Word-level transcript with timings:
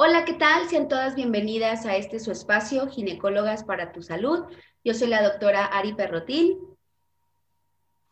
Hola, 0.00 0.24
¿qué 0.24 0.34
tal? 0.34 0.68
Sean 0.68 0.86
todas 0.86 1.16
bienvenidas 1.16 1.84
a 1.84 1.96
este 1.96 2.20
su 2.20 2.30
espacio, 2.30 2.86
Ginecólogas 2.86 3.64
para 3.64 3.90
tu 3.90 4.00
Salud. 4.00 4.44
Yo 4.84 4.94
soy 4.94 5.08
la 5.08 5.24
doctora 5.24 5.64
Ari 5.64 5.94
Perrotín. 5.94 6.56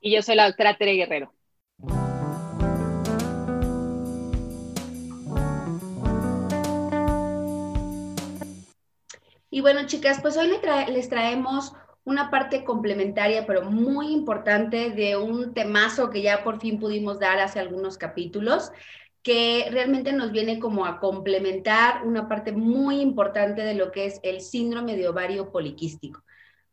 Y 0.01 0.13
yo 0.13 0.21
soy 0.21 0.35
la 0.35 0.47
doctora 0.49 0.77
Tere 0.77 0.95
Guerrero. 0.95 1.33
Y 9.49 9.61
bueno, 9.61 9.87
chicas, 9.87 10.19
pues 10.21 10.37
hoy 10.37 10.51
les 10.89 11.09
traemos 11.09 11.73
una 12.03 12.33
parte 12.33 12.65
complementaria, 12.65 13.47
pero 13.47 13.63
muy 13.71 14.13
importante 14.13 14.91
de 14.91 15.17
un 15.17 15.55
temazo 15.55 16.11
que 16.11 16.23
ya 16.23 16.43
por 16.43 16.59
fin 16.59 16.81
pudimos 16.81 17.21
dar 17.21 17.39
hace 17.39 17.61
algunos 17.61 17.97
capítulos, 17.97 18.73
que 19.27 19.67
realmente 19.73 20.13
nos 20.13 20.31
viene 20.31 20.61
como 20.61 20.87
a 20.87 21.01
complementar 21.01 22.07
una 22.07 22.29
parte 22.29 22.53
muy 22.53 23.01
importante 23.01 23.63
de 23.63 23.75
lo 23.75 23.91
que 23.91 24.07
es 24.07 24.21
el 24.23 24.41
síndrome 24.41 24.97
de 24.97 25.09
ovario 25.09 25.51
poliquístico. 25.51 26.23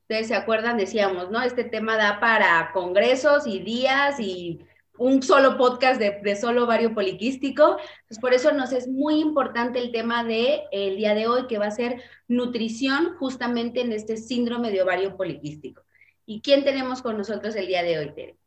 Ustedes 0.02 0.27
se 0.27 0.35
acuerdan, 0.35 0.77
decíamos, 0.77 1.31
¿no? 1.31 1.41
Este 1.41 1.63
tema 1.63 1.98
da 1.98 2.20
para 2.20 2.70
congresos 2.71 3.48
y 3.48 3.57
días 3.57 4.20
y 4.20 4.59
un 4.99 5.23
solo 5.23 5.57
podcast 5.57 5.99
de, 5.99 6.35
solo 6.35 6.66
ovario 6.66 6.93
poliquístico. 6.93 7.77
Pues 8.07 8.20
por 8.20 8.35
eso 8.35 8.52
nos 8.52 8.71
es 8.71 8.88
muy 8.88 9.20
importante 9.20 9.79
el 9.79 9.91
tema 9.91 10.23
del 10.23 10.62
el 10.71 10.98
día 10.98 11.15
de 11.15 11.26
hoy, 11.26 11.48
que 11.48 11.57
va 11.57 11.65
a 11.65 11.71
ser 11.71 12.04
nutrición 12.27 13.15
justamente 13.17 13.81
en 13.81 13.91
este 13.93 14.15
síndrome 14.15 14.70
de 14.70 14.84
ovario 14.84 15.17
poliquístico. 15.17 15.81
¿Y 16.27 16.41
quién 16.41 16.63
tenemos 16.63 17.01
con 17.01 17.17
nosotros 17.17 17.55
el 17.55 17.65
día 17.65 17.81
de 17.81 17.98
hoy, 17.98 18.13
Tere? 18.13 18.42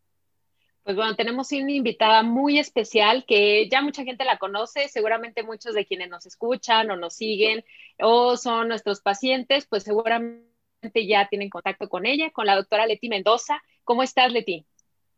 Pues 0.86 0.94
bueno, 0.94 1.16
tenemos 1.16 1.50
una 1.50 1.72
invitada 1.72 2.22
muy 2.22 2.60
especial 2.60 3.24
que 3.26 3.68
ya 3.68 3.82
mucha 3.82 4.04
gente 4.04 4.24
la 4.24 4.38
conoce, 4.38 4.88
seguramente 4.88 5.42
muchos 5.42 5.74
de 5.74 5.84
quienes 5.84 6.08
nos 6.08 6.26
escuchan 6.26 6.88
o 6.92 6.96
nos 6.96 7.16
siguen 7.16 7.64
o 7.98 8.36
son 8.36 8.68
nuestros 8.68 9.00
pacientes, 9.00 9.66
pues 9.66 9.82
seguramente 9.82 10.46
ya 11.08 11.26
tienen 11.28 11.50
contacto 11.50 11.88
con 11.88 12.06
ella, 12.06 12.30
con 12.30 12.46
la 12.46 12.54
doctora 12.54 12.86
Leti 12.86 13.08
Mendoza. 13.08 13.60
¿Cómo 13.82 14.04
estás, 14.04 14.30
Leti? 14.30 14.64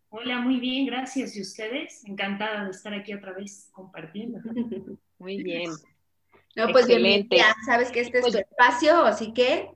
Hola, 0.08 0.40
muy 0.40 0.58
bien, 0.58 0.86
gracias. 0.86 1.36
¿Y 1.36 1.42
ustedes? 1.42 2.02
Encantada 2.06 2.64
de 2.64 2.70
estar 2.70 2.94
aquí 2.94 3.12
otra 3.12 3.34
vez 3.34 3.68
compartiendo. 3.70 4.38
Muy 5.18 5.42
bien. 5.42 5.70
No, 6.56 6.72
pues 6.72 6.86
Excelente. 6.86 7.36
ya 7.36 7.54
sabes 7.66 7.90
que 7.90 8.00
este 8.00 8.20
es 8.20 8.22
pues 8.22 8.32
tu 8.32 8.38
espacio, 8.38 9.04
así 9.04 9.34
que 9.34 9.68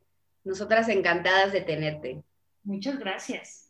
nosotras 0.43 0.89
encantadas 0.89 1.53
de 1.53 1.61
tenerte. 1.61 2.23
Muchas 2.65 2.99
gracias. 2.99 3.62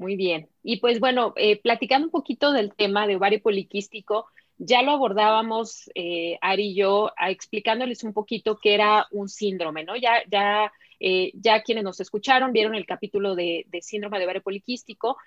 Muy 0.00 0.16
bien. 0.16 0.48
Y 0.62 0.78
pues 0.78 0.98
bueno, 0.98 1.34
eh, 1.36 1.60
platicando 1.60 2.06
un 2.06 2.10
poquito 2.10 2.52
del 2.52 2.74
tema 2.74 3.06
de 3.06 3.16
ovario 3.16 3.42
poliquístico, 3.42 4.28
ya 4.56 4.80
lo 4.80 4.92
abordábamos 4.92 5.90
eh, 5.94 6.38
Ari 6.40 6.68
y 6.68 6.74
yo, 6.74 7.12
explicándoles 7.20 8.02
un 8.02 8.14
poquito 8.14 8.58
qué 8.58 8.72
era 8.72 9.06
un 9.10 9.28
síndrome, 9.28 9.84
¿no? 9.84 9.96
Ya, 9.96 10.22
ya, 10.30 10.72
eh, 11.00 11.32
ya 11.34 11.62
quienes 11.62 11.84
nos 11.84 12.00
escucharon 12.00 12.54
vieron 12.54 12.74
el 12.74 12.86
capítulo 12.86 13.34
de, 13.34 13.66
síndrome 13.82 14.18
de 14.18 14.24
ovario 14.24 14.42
poliquístico, 14.42 15.18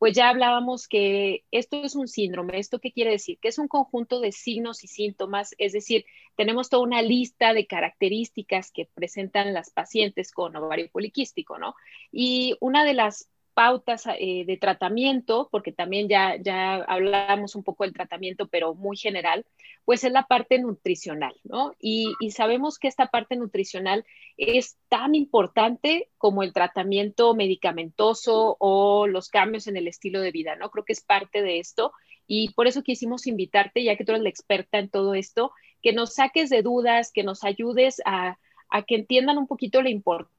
pues 0.00 0.14
ya 0.16 0.30
hablábamos 0.30 0.88
que 0.88 1.44
esto 1.52 1.84
es 1.84 1.94
un 1.94 2.08
síndrome. 2.08 2.58
¿Esto 2.58 2.80
qué 2.80 2.90
quiere 2.90 3.12
decir? 3.12 3.38
Que 3.40 3.48
es 3.48 3.58
un 3.60 3.68
conjunto 3.68 4.18
de 4.18 4.32
signos 4.32 4.82
y 4.82 4.88
síntomas, 4.88 5.54
es 5.58 5.72
decir, 5.72 6.06
tenemos 6.34 6.70
toda 6.70 6.82
una 6.82 7.02
lista 7.02 7.52
de 7.52 7.68
características 7.68 8.72
que 8.72 8.88
presentan 8.92 9.54
las 9.54 9.70
pacientes 9.70 10.32
con 10.32 10.56
ovario 10.56 10.90
poliquístico, 10.90 11.56
¿no? 11.56 11.76
Y 12.10 12.56
una 12.58 12.84
de 12.84 12.94
las 12.94 13.28
pautas 13.58 14.04
eh, 14.06 14.44
de 14.46 14.56
tratamiento, 14.56 15.48
porque 15.50 15.72
también 15.72 16.08
ya, 16.08 16.36
ya 16.36 16.76
hablamos 16.76 17.56
un 17.56 17.64
poco 17.64 17.82
del 17.82 17.92
tratamiento, 17.92 18.46
pero 18.46 18.76
muy 18.76 18.96
general, 18.96 19.44
pues 19.84 20.04
es 20.04 20.12
la 20.12 20.28
parte 20.28 20.60
nutricional, 20.60 21.34
¿no? 21.42 21.74
Y, 21.80 22.14
y, 22.20 22.30
sabemos 22.30 22.78
que 22.78 22.86
esta 22.86 23.08
parte 23.08 23.34
nutricional 23.34 24.04
es 24.36 24.78
tan 24.88 25.16
importante 25.16 26.08
como 26.18 26.44
el 26.44 26.52
tratamiento 26.52 27.34
medicamentoso 27.34 28.56
o 28.60 29.08
los 29.08 29.28
cambios 29.28 29.66
en 29.66 29.76
el 29.76 29.88
estilo 29.88 30.20
de 30.20 30.30
vida, 30.30 30.54
¿no? 30.54 30.70
Creo 30.70 30.84
que 30.84 30.92
es 30.92 31.00
parte 31.00 31.42
de 31.42 31.58
esto 31.58 31.90
y 32.28 32.52
por 32.52 32.68
eso 32.68 32.84
quisimos 32.84 33.26
invitarte, 33.26 33.82
ya 33.82 33.96
que 33.96 34.04
tú 34.04 34.12
eres 34.12 34.22
la 34.22 34.28
experta 34.28 34.78
en 34.78 34.88
todo 34.88 35.14
esto, 35.14 35.50
que 35.82 35.92
nos 35.92 36.14
saques 36.14 36.48
de 36.48 36.62
dudas, 36.62 37.10
que 37.12 37.24
nos 37.24 37.42
ayudes 37.42 38.00
a 38.04 38.38
a 38.70 38.82
que 38.82 38.96
entiendan 38.96 39.38
un 39.38 39.46
poquito 39.46 39.82
la 39.82 39.90
importancia, 39.90 40.37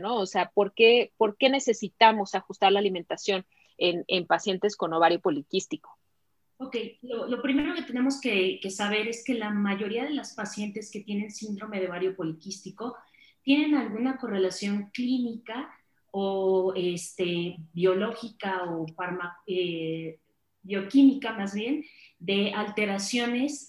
¿no? 0.00 0.16
O 0.16 0.26
sea, 0.26 0.50
¿por 0.50 0.72
qué, 0.74 1.12
por 1.16 1.36
qué 1.36 1.48
necesitamos 1.48 2.34
ajustar 2.34 2.72
la 2.72 2.80
alimentación 2.80 3.46
en, 3.78 4.26
pacientes 4.26 4.76
con 4.76 4.92
ovario 4.92 5.20
poliquístico? 5.20 5.98
Ok, 6.58 6.76
lo, 7.02 7.42
primero 7.42 7.74
que 7.74 7.82
tenemos 7.82 8.20
que, 8.20 8.58
saber 8.70 9.08
es 9.08 9.22
que 9.24 9.34
la 9.34 9.50
mayoría 9.50 10.04
de 10.04 10.14
las 10.14 10.34
pacientes 10.34 10.90
que 10.90 11.00
tienen 11.00 11.30
síndrome 11.30 11.80
de 11.80 11.88
ovario 11.88 12.16
poliquístico 12.16 12.96
tienen 13.42 13.74
alguna 13.74 14.16
correlación 14.16 14.90
clínica 14.92 15.70
o 16.10 16.72
este, 16.74 17.56
biológica 17.74 18.64
o 18.64 18.86
eh, 19.46 20.18
bioquímica 20.62 21.32
más 21.32 21.54
bien 21.54 21.84
de 22.18 22.52
alteraciones 22.52 23.68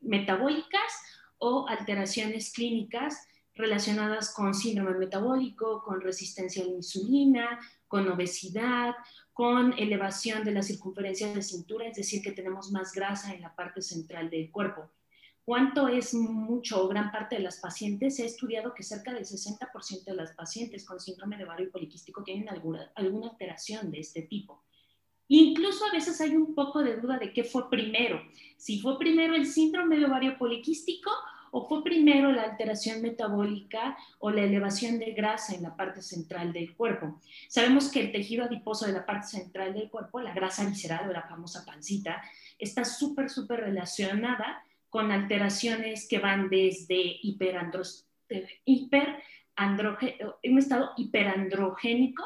metabólicas 0.00 0.92
o 1.36 1.68
alteraciones 1.68 2.52
clínicas 2.52 3.28
relacionadas 3.54 4.32
con 4.34 4.54
síndrome 4.54 4.98
metabólico, 4.98 5.82
con 5.82 6.00
resistencia 6.00 6.62
a 6.62 6.66
la 6.66 6.72
insulina, 6.72 7.60
con 7.86 8.08
obesidad, 8.08 8.94
con 9.32 9.72
elevación 9.78 10.44
de 10.44 10.52
la 10.52 10.62
circunferencia 10.62 11.32
de 11.32 11.42
cintura, 11.42 11.86
es 11.86 11.96
decir, 11.96 12.22
que 12.22 12.32
tenemos 12.32 12.70
más 12.70 12.92
grasa 12.92 13.34
en 13.34 13.42
la 13.42 13.54
parte 13.54 13.82
central 13.82 14.30
del 14.30 14.50
cuerpo. 14.50 14.90
¿Cuánto 15.44 15.88
es 15.88 16.14
mucho 16.14 16.84
o 16.84 16.88
gran 16.88 17.10
parte 17.10 17.36
de 17.36 17.42
las 17.42 17.58
pacientes? 17.58 18.20
Ha 18.20 18.24
estudiado 18.24 18.74
que 18.74 18.84
cerca 18.84 19.12
del 19.12 19.24
60% 19.24 20.04
de 20.04 20.14
las 20.14 20.32
pacientes 20.32 20.84
con 20.84 21.00
síndrome 21.00 21.36
de 21.36 21.44
ovario 21.44 21.70
poliquístico 21.70 22.22
tienen 22.22 22.48
alguna, 22.48 22.92
alguna 22.94 23.30
alteración 23.30 23.90
de 23.90 24.00
este 24.00 24.22
tipo. 24.22 24.62
Incluso 25.26 25.84
a 25.86 25.92
veces 25.92 26.20
hay 26.20 26.36
un 26.36 26.54
poco 26.54 26.82
de 26.82 26.96
duda 26.96 27.18
de 27.18 27.32
qué 27.32 27.42
fue 27.42 27.68
primero, 27.70 28.20
si 28.56 28.80
fue 28.80 28.98
primero 28.98 29.34
el 29.34 29.46
síndrome 29.46 29.98
de 29.98 30.04
ovario 30.04 30.38
poliquístico 30.38 31.10
¿O 31.54 31.68
fue 31.68 31.84
primero 31.84 32.32
la 32.32 32.44
alteración 32.44 33.02
metabólica 33.02 33.94
o 34.20 34.30
la 34.30 34.40
elevación 34.40 34.98
de 34.98 35.12
grasa 35.12 35.54
en 35.54 35.62
la 35.62 35.76
parte 35.76 36.00
central 36.00 36.50
del 36.50 36.74
cuerpo? 36.74 37.20
Sabemos 37.46 37.90
que 37.90 38.00
el 38.00 38.10
tejido 38.10 38.44
adiposo 38.46 38.86
de 38.86 38.94
la 38.94 39.04
parte 39.04 39.26
central 39.26 39.74
del 39.74 39.90
cuerpo, 39.90 40.18
la 40.20 40.32
grasa 40.32 40.64
visceral 40.64 41.10
o 41.10 41.12
la 41.12 41.28
famosa 41.28 41.66
pancita, 41.66 42.22
está 42.58 42.86
súper, 42.86 43.28
súper 43.28 43.60
relacionada 43.60 44.64
con 44.88 45.12
alteraciones 45.12 46.08
que 46.08 46.20
van 46.20 46.48
desde 46.48 47.20
un 50.44 50.58
estado 50.58 50.92
hiperandrogénico 50.96 52.24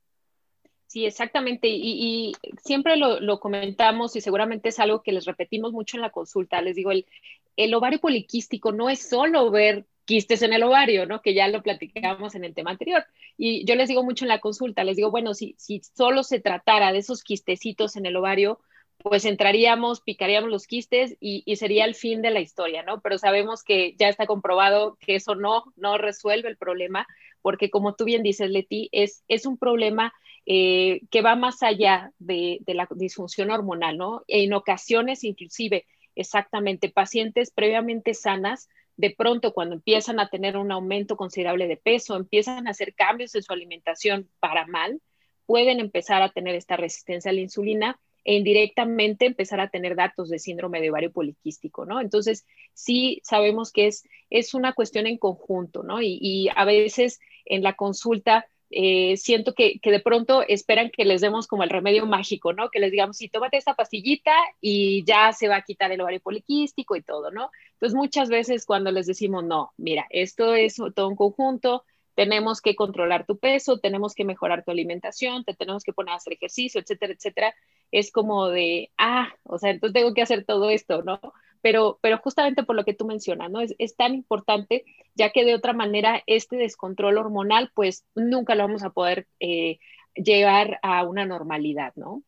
Sí, 0.91 1.05
exactamente. 1.05 1.69
Y, 1.69 2.33
siempre 2.61 2.97
lo, 2.97 3.39
comentamos 3.39 4.17
y 4.17 4.21
seguramente 4.21 4.69
es 4.69 4.79
algo 4.79 5.01
que 5.01 5.13
les 5.13 5.23
repetimos 5.23 5.71
mucho 5.71 5.95
en 5.95 6.01
la 6.01 6.09
consulta. 6.09 6.61
Les 6.61 6.75
digo, 6.75 6.91
el, 6.91 7.73
ovario 7.73 8.01
poliquístico 8.01 8.73
no 8.73 8.89
es 8.89 9.07
solo 9.07 9.49
ver 9.51 9.85
quistes 10.03 10.41
en 10.41 10.51
el 10.51 10.63
ovario, 10.63 11.05
¿no? 11.05 11.21
Que 11.21 11.33
ya 11.33 11.47
lo 11.47 11.63
platicamos 11.63 12.35
en 12.35 12.43
el 12.43 12.53
tema 12.53 12.71
anterior. 12.71 13.05
Y 13.37 13.63
yo 13.63 13.75
les 13.75 13.87
digo 13.87 14.03
mucho 14.03 14.25
en 14.25 14.29
la 14.29 14.41
consulta, 14.41 14.83
les 14.83 14.97
digo, 14.97 15.11
bueno, 15.11 15.33
si, 15.33 15.55
si 15.57 15.79
solo 15.95 16.23
se 16.23 16.41
tratara 16.41 16.91
de 16.91 16.99
esos 16.99 17.23
quistecitos 17.23 17.95
en 17.95 18.05
el 18.05 18.17
ovario, 18.17 18.59
pues 18.97 19.23
entraríamos, 19.23 20.01
picaríamos 20.01 20.49
los 20.49 20.67
quistes 20.67 21.15
y, 21.21 21.43
y, 21.45 21.55
sería 21.55 21.85
el 21.85 21.95
fin 21.95 22.21
de 22.21 22.31
la 22.31 22.41
historia, 22.41 22.83
¿no? 22.83 22.99
Pero 22.99 23.17
sabemos 23.17 23.63
que 23.63 23.95
ya 23.97 24.09
está 24.09 24.27
comprobado 24.27 24.97
que 24.99 25.15
eso 25.15 25.35
no, 25.35 25.63
no 25.77 25.97
resuelve 25.97 26.49
el 26.49 26.57
problema, 26.57 27.07
porque 27.41 27.69
como 27.69 27.95
tú 27.95 28.03
bien 28.03 28.23
dices, 28.23 28.49
Leti, 28.49 28.89
es, 28.91 29.23
es 29.29 29.45
un 29.45 29.57
problema 29.57 30.13
eh, 30.45 31.01
que 31.11 31.21
va 31.21 31.35
más 31.35 31.61
allá 31.61 32.11
de, 32.17 32.61
la 32.65 32.87
disfunción 32.91 33.51
hormonal, 33.51 33.97
¿no? 33.97 34.23
En 34.27 34.53
ocasiones, 34.53 35.23
inclusive, 35.23 35.85
exactamente, 36.15 36.89
pacientes 36.89 37.51
previamente 37.51 38.13
sanas, 38.13 38.67
de 38.97 39.11
pronto 39.11 39.53
cuando 39.53 39.75
empiezan 39.75 40.19
a 40.19 40.29
tener 40.29 40.57
un 40.57 40.71
aumento 40.71 41.15
considerable 41.15 41.67
de 41.67 41.77
peso, 41.77 42.15
empiezan 42.15 42.67
a 42.67 42.71
hacer 42.71 42.95
cambios 42.95 43.35
en 43.35 43.43
su 43.43 43.53
alimentación 43.53 44.29
para 44.39 44.65
mal, 44.65 44.99
pueden 45.45 45.79
empezar 45.79 46.21
a 46.21 46.31
tener 46.31 46.55
esta 46.55 46.75
resistencia 46.75 47.31
a 47.31 47.33
la 47.33 47.41
insulina 47.41 47.99
e 48.23 48.35
indirectamente 48.35 49.25
empezar 49.25 49.59
a 49.59 49.69
tener 49.69 49.95
datos 49.95 50.29
de 50.29 50.39
síndrome 50.39 50.81
de 50.81 50.91
ovario 50.91 51.11
poliquístico, 51.11 51.85
¿no? 51.85 52.01
Entonces, 52.01 52.45
sí 52.73 53.21
sabemos 53.23 53.71
que 53.71 53.87
es, 53.87 54.03
es 54.29 54.53
una 54.53 54.73
cuestión 54.73 55.07
en 55.07 55.17
conjunto, 55.17 55.83
¿no? 55.83 56.01
Y 56.01 56.49
a 56.55 56.65
veces 56.65 57.19
en 57.45 57.63
la 57.63 57.73
consulta 57.73 58.47
eh, 58.71 59.17
siento 59.17 59.53
que, 59.53 59.79
que, 59.79 59.91
de 59.91 59.99
pronto 59.99 60.43
esperan 60.47 60.89
que 60.89 61.05
les 61.05 61.21
demos 61.21 61.47
como 61.47 61.63
el 61.63 61.69
remedio 61.69 62.05
mágico, 62.05 62.53
¿no? 62.53 62.69
Que 62.69 62.79
les 62.79 62.91
digamos, 62.91 63.17
sí, 63.17 63.27
tómate 63.29 63.57
esta 63.57 63.75
pastillita 63.75 64.33
y 64.61 65.03
ya 65.05 65.33
se 65.33 65.47
va 65.47 65.57
a 65.57 65.61
quitar 65.63 65.91
el 65.91 66.01
ovario 66.01 66.21
poliquístico 66.21 66.95
y 66.95 67.01
todo, 67.01 67.31
¿no? 67.31 67.51
Entonces, 67.73 67.95
muchas 67.95 68.29
veces 68.29 68.65
cuando 68.65 68.91
les 68.91 69.07
decimos, 69.07 69.43
no, 69.43 69.73
mira, 69.77 70.07
esto 70.09 70.55
es 70.55 70.77
todo 70.95 71.09
un 71.09 71.15
conjunto, 71.15 71.83
tenemos 72.15 72.61
que 72.61 72.75
controlar 72.75 73.25
tu 73.25 73.37
peso, 73.37 73.79
tenemos 73.79 74.13
que 74.15 74.25
mejorar 74.25 74.63
tu 74.63 74.71
alimentación, 74.71 75.43
te 75.43 75.53
tenemos 75.53 75.83
que 75.83 75.93
poner 75.93 76.13
a 76.13 76.17
hacer 76.17 76.33
ejercicio, 76.33 76.81
etcétera, 76.81 77.13
etcétera, 77.13 77.55
es 77.91 78.11
como 78.11 78.49
de, 78.49 78.91
ah, 78.97 79.29
o 79.43 79.57
sea, 79.57 79.71
entonces 79.71 79.93
tengo 79.93 80.13
que 80.13 80.21
hacer 80.21 80.45
todo 80.45 80.69
esto, 80.69 81.03
¿no? 81.03 81.19
Pero, 81.61 81.99
pero 82.01 82.17
justamente 82.17 82.63
por 82.63 82.75
lo 82.75 82.85
que 82.85 82.93
tú 82.93 83.05
mencionas, 83.05 83.51
¿no? 83.51 83.61
Es, 83.61 83.95
tan 83.95 84.15
importante, 84.15 84.83
ya 85.15 85.31
que 85.31 85.45
de 85.45 85.55
otra 85.55 85.73
manera 85.73 86.23
este 86.25 86.55
descontrol 86.57 87.17
hormonal, 87.17 87.71
pues 87.73 88.05
nunca 88.15 88.55
lo 88.55 88.63
vamos 88.63 88.83
a 88.83 88.89
poder 88.89 89.27
eh, 89.39 89.79
llevar 90.15 90.79
a 90.81 91.03
una 91.03 91.25
normalidad, 91.25 91.93
¿no? 91.95 92.23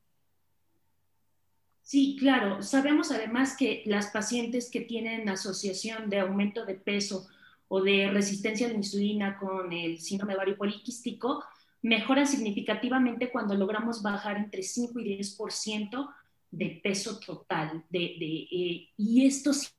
Sí, 1.82 2.16
claro. 2.20 2.62
Sabemos 2.62 3.12
además 3.12 3.58
que 3.58 3.84
las 3.86 4.08
pacientes 4.08 4.72
que 4.72 4.82
tienen 4.82 5.28
asociación 5.28 6.10
de 6.10 6.20
aumento 6.20 6.66
de 6.66 6.76
peso 6.76 7.28
o 7.68 7.82
de 7.82 8.10
resistencia 8.10 8.68
a 8.68 8.70
la 8.70 8.78
insulina 8.78 9.38
con 9.38 9.74
el 9.74 10.00
síndrome 10.00 10.36
ovario 10.36 10.58
poliquístico 10.58 11.44
mejoran 11.82 12.26
significativamente 12.26 13.30
cuando 13.30 13.56
logramos 13.56 14.02
bajar 14.02 14.38
entre 14.38 14.64
5 14.64 15.00
y 15.00 15.18
10% 15.18 16.10
de 16.54 16.80
peso 16.84 17.20
total. 17.20 17.84
De, 17.90 18.00
de 18.00 18.48
eh, 18.52 18.90
y 18.96 19.26
esto 19.26 19.52
sí, 19.54 19.72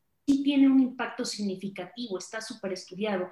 tiene 0.43 0.69
un 0.69 0.81
impacto 0.81 1.25
significativo, 1.25 2.19
está 2.19 2.41
súper 2.41 2.73
estudiado. 2.73 3.31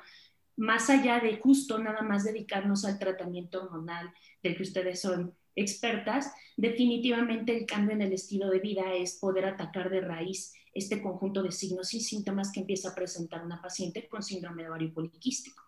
Más 0.56 0.88
allá 0.90 1.18
de 1.18 1.38
justo 1.38 1.78
nada 1.78 2.02
más 2.02 2.24
dedicarnos 2.24 2.84
al 2.84 2.98
tratamiento 2.98 3.62
hormonal 3.62 4.12
del 4.42 4.56
que 4.56 4.62
ustedes 4.62 5.00
son 5.00 5.34
expertas, 5.54 6.32
definitivamente 6.56 7.56
el 7.56 7.66
cambio 7.66 7.94
en 7.94 8.02
el 8.02 8.12
estilo 8.12 8.48
de 8.48 8.60
vida 8.60 8.94
es 8.94 9.18
poder 9.18 9.44
atacar 9.44 9.90
de 9.90 10.00
raíz 10.00 10.54
este 10.72 11.02
conjunto 11.02 11.42
de 11.42 11.52
signos 11.52 11.92
y 11.92 12.00
síntomas 12.00 12.50
que 12.50 12.60
empieza 12.60 12.90
a 12.90 12.94
presentar 12.94 13.44
una 13.44 13.60
paciente 13.60 14.08
con 14.08 14.22
síndrome 14.22 14.62
de 14.62 14.70
ovario 14.70 14.94
poliquístico. 14.94 15.62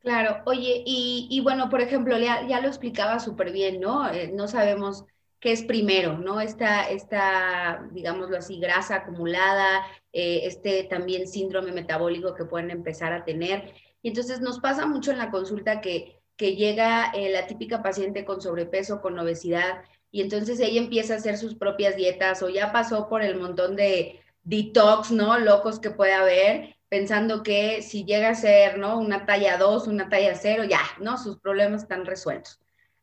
Claro, 0.00 0.42
oye, 0.46 0.82
y, 0.86 1.40
bueno, 1.42 1.68
por 1.68 1.82
ejemplo, 1.82 2.18
ya, 2.18 2.48
ya 2.48 2.60
lo 2.60 2.68
explicaba 2.68 3.20
súper 3.20 3.52
bien, 3.52 3.80
¿no? 3.80 4.10
Eh, 4.10 4.32
no 4.34 4.48
sabemos 4.48 5.04
qué 5.40 5.52
es 5.52 5.62
primero, 5.62 6.18
¿no? 6.18 6.40
Esta, 6.40 6.88
esta 6.88 7.88
digámoslo 7.92 8.36
así, 8.36 8.60
grasa 8.60 8.96
acumulada, 8.96 9.86
eh, 10.12 10.40
este 10.44 10.84
también 10.84 11.26
síndrome 11.26 11.72
metabólico 11.72 12.34
que 12.34 12.44
pueden 12.44 12.70
empezar 12.70 13.12
a 13.12 13.24
tener. 13.24 13.72
Y 14.02 14.08
entonces 14.08 14.40
nos 14.40 14.60
pasa 14.60 14.86
mucho 14.86 15.10
en 15.10 15.18
la 15.18 15.30
consulta 15.30 15.80
que, 15.80 16.20
que 16.36 16.56
llega 16.56 17.10
eh, 17.14 17.30
la 17.30 17.46
típica 17.46 17.82
paciente 17.82 18.24
con 18.24 18.40
sobrepeso, 18.40 19.00
con 19.00 19.18
obesidad, 19.18 19.82
y 20.12 20.22
entonces 20.22 20.60
ella 20.60 20.80
empieza 20.80 21.14
a 21.14 21.16
hacer 21.18 21.38
sus 21.38 21.54
propias 21.54 21.96
dietas 21.96 22.42
o 22.42 22.48
ya 22.48 22.72
pasó 22.72 23.08
por 23.08 23.22
el 23.22 23.36
montón 23.38 23.76
de 23.76 24.20
detox, 24.42 25.10
¿no? 25.12 25.38
Locos 25.38 25.78
que 25.78 25.90
puede 25.90 26.12
haber, 26.12 26.76
pensando 26.88 27.42
que 27.42 27.82
si 27.82 28.04
llega 28.04 28.30
a 28.30 28.34
ser, 28.34 28.78
¿no? 28.78 28.98
Una 28.98 29.24
talla 29.24 29.56
2, 29.56 29.86
una 29.86 30.08
talla 30.08 30.34
0, 30.34 30.64
ya, 30.64 30.80
¿no? 30.98 31.16
Sus 31.16 31.38
problemas 31.38 31.82
están 31.82 32.04
resueltos. 32.04 32.60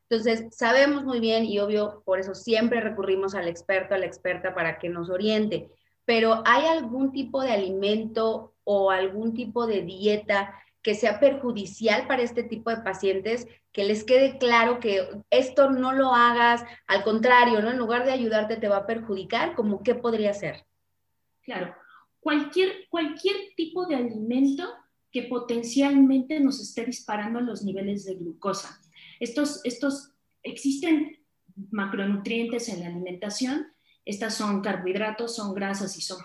Entonces, 0.09 0.45
sabemos 0.55 1.03
muy 1.03 1.19
bien 1.19 1.45
y 1.45 1.59
obvio, 1.59 2.01
por 2.05 2.19
eso 2.19 2.33
siempre 2.33 2.79
recurrimos 2.79 3.35
al 3.35 3.47
experto, 3.47 3.93
a 3.93 3.97
la 3.97 4.05
experta 4.05 4.55
para 4.55 4.79
que 4.79 4.87
nos 4.87 5.09
oriente, 5.09 5.69
pero 6.05 6.41
¿hay 6.45 6.65
algún 6.65 7.11
tipo 7.11 7.41
de 7.41 7.51
alimento 7.51 8.53
o 8.63 8.89
algún 8.91 9.33
tipo 9.33 9.67
de 9.67 9.81
dieta 9.81 10.53
que 10.81 10.95
sea 10.95 11.19
perjudicial 11.19 12.07
para 12.07 12.21
este 12.21 12.43
tipo 12.43 12.69
de 12.69 12.77
pacientes, 12.77 13.45
que 13.73 13.83
les 13.83 14.05
quede 14.05 14.37
claro 14.37 14.79
que 14.79 15.05
esto 15.29 15.69
no 15.69 15.91
lo 15.91 16.13
hagas, 16.15 16.63
al 16.87 17.03
contrario, 17.03 17.61
¿no? 17.61 17.71
En 17.71 17.77
lugar 17.77 18.05
de 18.05 18.13
ayudarte 18.13 18.55
te 18.55 18.69
va 18.69 18.77
a 18.77 18.87
perjudicar, 18.87 19.53
¿cómo 19.55 19.83
qué 19.83 19.95
podría 19.95 20.33
ser? 20.33 20.65
Claro, 21.41 21.75
cualquier, 22.21 22.87
cualquier 22.89 23.35
tipo 23.57 23.85
de 23.85 23.95
alimento 23.95 24.63
que 25.11 25.23
potencialmente 25.23 26.39
nos 26.39 26.61
esté 26.61 26.85
disparando 26.85 27.41
los 27.41 27.63
niveles 27.63 28.05
de 28.05 28.15
glucosa. 28.15 28.79
Estos, 29.19 29.61
estos 29.63 30.11
existen 30.43 31.19
macronutrientes 31.71 32.69
en 32.69 32.81
la 32.81 32.87
alimentación, 32.87 33.67
estas 34.05 34.35
son 34.35 34.61
carbohidratos, 34.61 35.35
son 35.35 35.53
grasas 35.53 35.97
y 35.97 36.01
son 36.01 36.19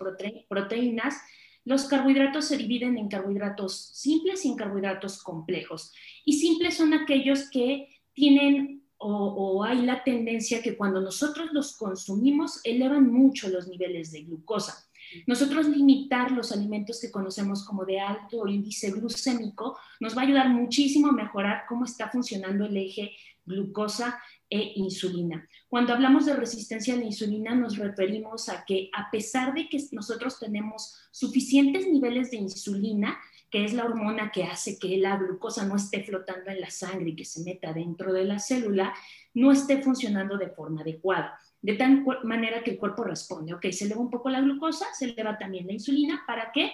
proteínas, 0.49 1.17
los 1.65 1.85
carbohidratos 1.85 2.47
se 2.47 2.57
dividen 2.57 2.99
en 2.99 3.09
carbohidratos 3.09 3.91
simples 3.95 4.45
y 4.45 4.49
en 4.49 4.57
carbohidratos 4.57 5.23
complejos. 5.23 5.93
Y 6.25 6.35
simples 6.35 6.77
son 6.77 6.93
aquellos 6.93 7.49
que 7.51 7.89
tienen 8.15 8.83
o, 9.05 9.65
hay 9.65 9.83
la 9.83 10.05
tendencia 10.05 10.63
que 10.63 10.77
cuando 10.77 11.01
nosotros 11.01 11.51
los 11.53 11.77
consumimos 11.77 12.61
elevan 12.63 13.13
mucho 13.13 13.49
los 13.49 13.67
niveles 13.67 14.13
de 14.13 14.23
glucosa. 14.23 14.89
Nosotros 15.27 15.69
limitar 15.69 16.31
los 16.33 16.53
alimentos 16.53 17.01
que 17.01 17.11
conocemos 17.11 17.65
como 17.65 17.85
de 17.85 18.01
alto 18.01 18.47
índice 18.47 18.91
glucémico 18.91 19.79
nos 20.01 20.17
va 20.17 20.23
a 20.23 20.25
ayudar 20.25 20.49
muchísimo 20.49 21.09
a 21.09 21.13
mejorar 21.13 21.65
cómo 21.69 21.85
está 21.85 22.09
funcionando 22.09 22.67
el 22.67 22.77
eje 22.77 23.13
glucosa 23.45 24.21
e 24.49 24.73
insulina. 24.77 25.49
Cuando 25.69 25.95
hablamos 25.95 26.27
de 26.27 26.37
resistencia 26.37 26.95
a 26.95 26.99
la 26.99 27.05
insulina 27.05 27.55
nos 27.55 27.77
referimos 27.77 28.49
a 28.49 28.65
que 28.65 28.91
a 28.93 29.11
pesar 29.11 29.55
de 29.55 29.69
que 29.69 29.79
nosotros 29.93 30.39
tenemos 30.39 30.95
suficientes 31.11 31.89
niveles 31.89 32.31
de 32.31 32.37
insulina, 32.37 33.19
que 33.51 33.65
es 33.65 33.73
la 33.75 33.85
hormona 33.85 34.31
que 34.31 34.45
hace 34.45 34.79
que 34.79 34.97
la 34.97 35.17
glucosa 35.17 35.67
no 35.67 35.77
esté 35.77 36.03
flotando 36.05 36.51
en 36.51 36.61
la 36.61 36.71
sangre 36.71 37.11
y 37.11 37.17
que 37.17 37.25
se 37.25 37.43
meta 37.43 37.73
dentro 37.73 38.13
de 38.13 38.25
la 38.25 38.39
célula, 38.39 38.95
no 39.35 39.53
esté 39.53 39.83
funcionando 39.83 40.39
de 40.39 40.51
forma 40.51 40.83
adecuada. 40.83 41.39
De 41.63 41.75
tal 41.75 42.05
manera 42.25 42.63
que 42.63 42.73
el 42.73 42.79
cuerpo 42.79 43.05
responde, 43.05 43.55
ok, 43.55 43.71
se 43.71 43.85
eleva 43.85 44.01
un 44.01 44.11
poco 44.11 44.29
la 44.29 44.41
glucosa, 44.41 44.87
se 44.95 45.07
eleva 45.07 45.39
también 45.39 45.67
la 45.67 45.73
insulina 45.73 46.25
para 46.27 46.51
que 46.53 46.73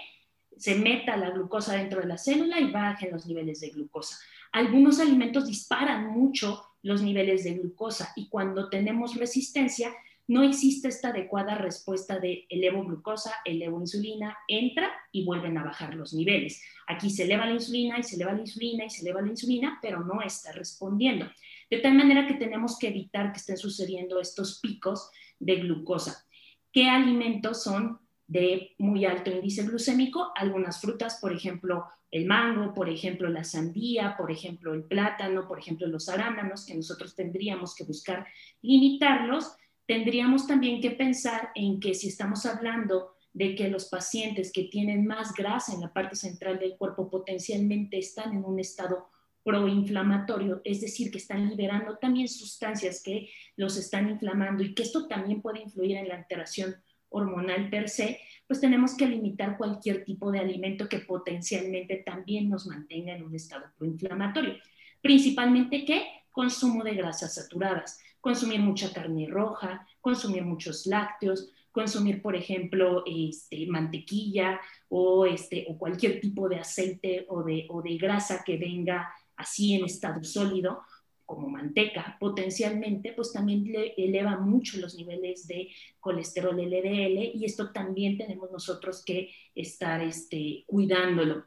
se 0.56 0.74
meta 0.74 1.16
la 1.16 1.30
glucosa 1.30 1.74
dentro 1.74 2.00
de 2.00 2.06
la 2.06 2.18
célula 2.18 2.58
y 2.58 2.70
bajen 2.70 3.12
los 3.12 3.26
niveles 3.26 3.60
de 3.60 3.68
glucosa. 3.68 4.18
Algunos 4.50 4.98
alimentos 4.98 5.46
disparan 5.46 6.10
mucho 6.10 6.64
los 6.82 7.02
niveles 7.02 7.44
de 7.44 7.54
glucosa 7.54 8.12
y 8.16 8.28
cuando 8.28 8.70
tenemos 8.70 9.14
resistencia 9.16 9.92
no 10.26 10.42
existe 10.42 10.88
esta 10.88 11.08
adecuada 11.08 11.54
respuesta 11.54 12.18
de 12.18 12.46
elevo 12.50 12.84
glucosa, 12.84 13.34
elevo 13.46 13.80
insulina, 13.80 14.36
entra 14.46 14.90
y 15.10 15.24
vuelven 15.24 15.56
a 15.56 15.64
bajar 15.64 15.94
los 15.94 16.12
niveles. 16.12 16.62
Aquí 16.86 17.08
se 17.08 17.24
eleva 17.24 17.46
la 17.46 17.54
insulina 17.54 17.98
y 17.98 18.02
se 18.02 18.16
eleva 18.16 18.32
la 18.32 18.40
insulina 18.40 18.84
y 18.84 18.90
se 18.90 19.02
eleva 19.02 19.22
la 19.22 19.30
insulina, 19.30 19.78
pero 19.80 20.04
no 20.04 20.20
está 20.20 20.52
respondiendo. 20.52 21.26
De 21.70 21.78
tal 21.78 21.94
manera 21.94 22.26
que 22.26 22.34
tenemos 22.34 22.78
que 22.78 22.88
evitar 22.88 23.32
que 23.32 23.38
estén 23.38 23.56
sucediendo 23.56 24.20
estos 24.20 24.60
picos 24.60 25.10
de 25.38 25.56
glucosa. 25.56 26.26
¿Qué 26.72 26.88
alimentos 26.88 27.62
son 27.62 28.00
de 28.28 28.74
muy 28.78 29.06
alto 29.06 29.30
índice 29.30 29.64
glucémico, 29.64 30.32
algunas 30.36 30.80
frutas, 30.80 31.18
por 31.20 31.32
ejemplo, 31.32 31.86
el 32.10 32.26
mango, 32.26 32.74
por 32.74 32.88
ejemplo, 32.88 33.28
la 33.28 33.42
sandía, 33.42 34.16
por 34.16 34.30
ejemplo, 34.30 34.74
el 34.74 34.84
plátano, 34.84 35.48
por 35.48 35.58
ejemplo, 35.58 35.86
los 35.86 36.08
arándanos, 36.08 36.66
que 36.66 36.74
nosotros 36.74 37.14
tendríamos 37.14 37.74
que 37.74 37.84
buscar 37.84 38.26
limitarlos, 38.60 39.56
tendríamos 39.86 40.46
también 40.46 40.80
que 40.80 40.90
pensar 40.90 41.50
en 41.54 41.80
que 41.80 41.94
si 41.94 42.08
estamos 42.08 42.44
hablando 42.44 43.12
de 43.32 43.54
que 43.54 43.68
los 43.68 43.88
pacientes 43.88 44.52
que 44.52 44.64
tienen 44.64 45.06
más 45.06 45.32
grasa 45.34 45.72
en 45.72 45.80
la 45.80 45.92
parte 45.92 46.16
central 46.16 46.58
del 46.58 46.76
cuerpo 46.76 47.10
potencialmente 47.10 47.98
están 47.98 48.36
en 48.36 48.44
un 48.44 48.58
estado 48.58 49.08
proinflamatorio, 49.48 50.60
es 50.62 50.82
decir, 50.82 51.10
que 51.10 51.16
están 51.16 51.48
liberando 51.48 51.96
también 51.96 52.28
sustancias 52.28 53.02
que 53.02 53.30
los 53.56 53.78
están 53.78 54.10
inflamando 54.10 54.62
y 54.62 54.74
que 54.74 54.82
esto 54.82 55.08
también 55.08 55.40
puede 55.40 55.62
influir 55.62 55.96
en 55.96 56.06
la 56.06 56.16
alteración 56.16 56.76
hormonal 57.08 57.70
per 57.70 57.88
se, 57.88 58.20
pues 58.46 58.60
tenemos 58.60 58.94
que 58.94 59.06
limitar 59.06 59.56
cualquier 59.56 60.04
tipo 60.04 60.30
de 60.30 60.40
alimento 60.40 60.86
que 60.86 60.98
potencialmente 60.98 62.02
también 62.04 62.50
nos 62.50 62.66
mantenga 62.66 63.14
en 63.14 63.22
un 63.22 63.34
estado 63.34 63.64
proinflamatorio. 63.78 64.56
Principalmente, 65.00 65.86
¿qué? 65.86 66.04
Consumo 66.30 66.84
de 66.84 66.92
grasas 66.92 67.36
saturadas, 67.36 67.98
consumir 68.20 68.60
mucha 68.60 68.92
carne 68.92 69.28
roja, 69.28 69.86
consumir 70.02 70.42
muchos 70.42 70.84
lácteos, 70.84 71.50
consumir, 71.72 72.20
por 72.20 72.36
ejemplo, 72.36 73.02
este, 73.06 73.66
mantequilla 73.66 74.60
o, 74.90 75.24
este, 75.24 75.64
o 75.70 75.78
cualquier 75.78 76.20
tipo 76.20 76.50
de 76.50 76.58
aceite 76.58 77.24
o 77.30 77.42
de, 77.42 77.66
o 77.70 77.80
de 77.80 77.96
grasa 77.96 78.42
que 78.44 78.58
venga 78.58 79.08
así 79.38 79.74
en 79.74 79.84
estado 79.84 80.22
sólido, 80.22 80.82
como 81.28 81.46
manteca, 81.50 82.16
potencialmente, 82.18 83.12
pues 83.12 83.34
también 83.34 83.62
le 83.70 83.92
eleva 83.98 84.38
mucho 84.38 84.78
los 84.78 84.94
niveles 84.94 85.46
de 85.46 85.68
colesterol 86.00 86.56
LDL 86.56 87.36
y 87.36 87.44
esto 87.44 87.70
también 87.70 88.16
tenemos 88.16 88.50
nosotros 88.50 89.04
que 89.04 89.30
estar 89.54 90.00
este, 90.00 90.64
cuidándolo. 90.66 91.44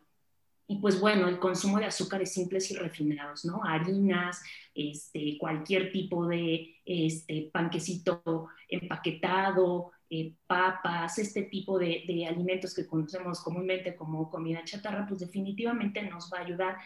Y 0.67 0.77
pues 0.77 1.01
bueno, 1.01 1.27
el 1.27 1.39
consumo 1.39 1.79
de 1.79 1.85
azúcares 1.85 2.31
simples 2.31 2.69
y 2.69 2.75
refinados, 2.75 3.43
¿no? 3.43 3.61
Harinas, 3.63 4.43
este, 4.75 5.37
cualquier 5.39 5.91
tipo 5.91 6.27
de 6.27 6.75
este, 6.85 7.49
panquecito 7.51 8.49
empaquetado, 8.69 9.93
eh, 10.11 10.35
papas, 10.45 11.17
este 11.17 11.41
tipo 11.41 11.79
de, 11.79 12.03
de, 12.07 12.27
alimentos 12.27 12.75
que 12.75 12.85
conocemos 12.85 13.41
comúnmente 13.41 13.95
como 13.95 14.29
comida 14.29 14.63
chatarra, 14.63 15.07
pues 15.07 15.21
definitivamente 15.21 16.03
nos 16.03 16.29
va 16.31 16.37
a 16.37 16.41
ayudar 16.41 16.77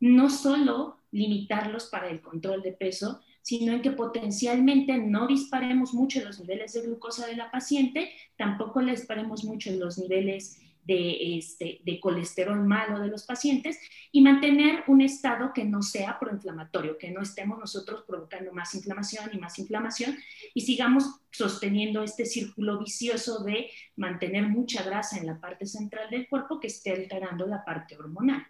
no 0.00 0.30
solo 0.30 0.98
limitarlos 1.12 1.86
para 1.86 2.08
el 2.08 2.20
control 2.20 2.62
de 2.62 2.72
peso, 2.72 3.20
sino 3.42 3.72
en 3.72 3.82
que 3.82 3.92
potencialmente 3.92 4.96
no 4.98 5.26
disparemos 5.26 5.94
mucho 5.94 6.22
los 6.24 6.40
niveles 6.40 6.72
de 6.72 6.82
glucosa 6.82 7.26
de 7.26 7.36
la 7.36 7.50
paciente, 7.50 8.12
tampoco 8.36 8.80
le 8.80 8.92
disparemos 8.92 9.44
mucho 9.44 9.70
los 9.72 9.98
niveles 9.98 10.60
de, 10.84 11.36
este, 11.38 11.80
de 11.84 12.00
colesterol 12.00 12.64
malo 12.64 13.00
de 13.00 13.08
los 13.08 13.24
pacientes 13.24 13.78
y 14.12 14.22
mantener 14.22 14.84
un 14.88 15.00
estado 15.02 15.52
que 15.52 15.64
no 15.64 15.82
sea 15.82 16.18
proinflamatorio, 16.18 16.98
que 16.98 17.10
no 17.10 17.22
estemos 17.22 17.58
nosotros 17.58 18.04
provocando 18.06 18.52
más 18.52 18.74
inflamación 18.74 19.30
y 19.32 19.38
más 19.38 19.58
inflamación 19.58 20.16
y 20.54 20.62
sigamos 20.62 21.20
sosteniendo 21.30 22.02
este 22.02 22.24
círculo 22.24 22.78
vicioso 22.78 23.44
de 23.44 23.70
mantener 23.96 24.48
mucha 24.48 24.82
grasa 24.82 25.18
en 25.18 25.26
la 25.26 25.38
parte 25.38 25.66
central 25.66 26.10
del 26.10 26.28
cuerpo 26.28 26.58
que 26.58 26.68
esté 26.68 26.92
alterando 26.92 27.46
la 27.46 27.64
parte 27.64 27.96
hormonal. 27.96 28.46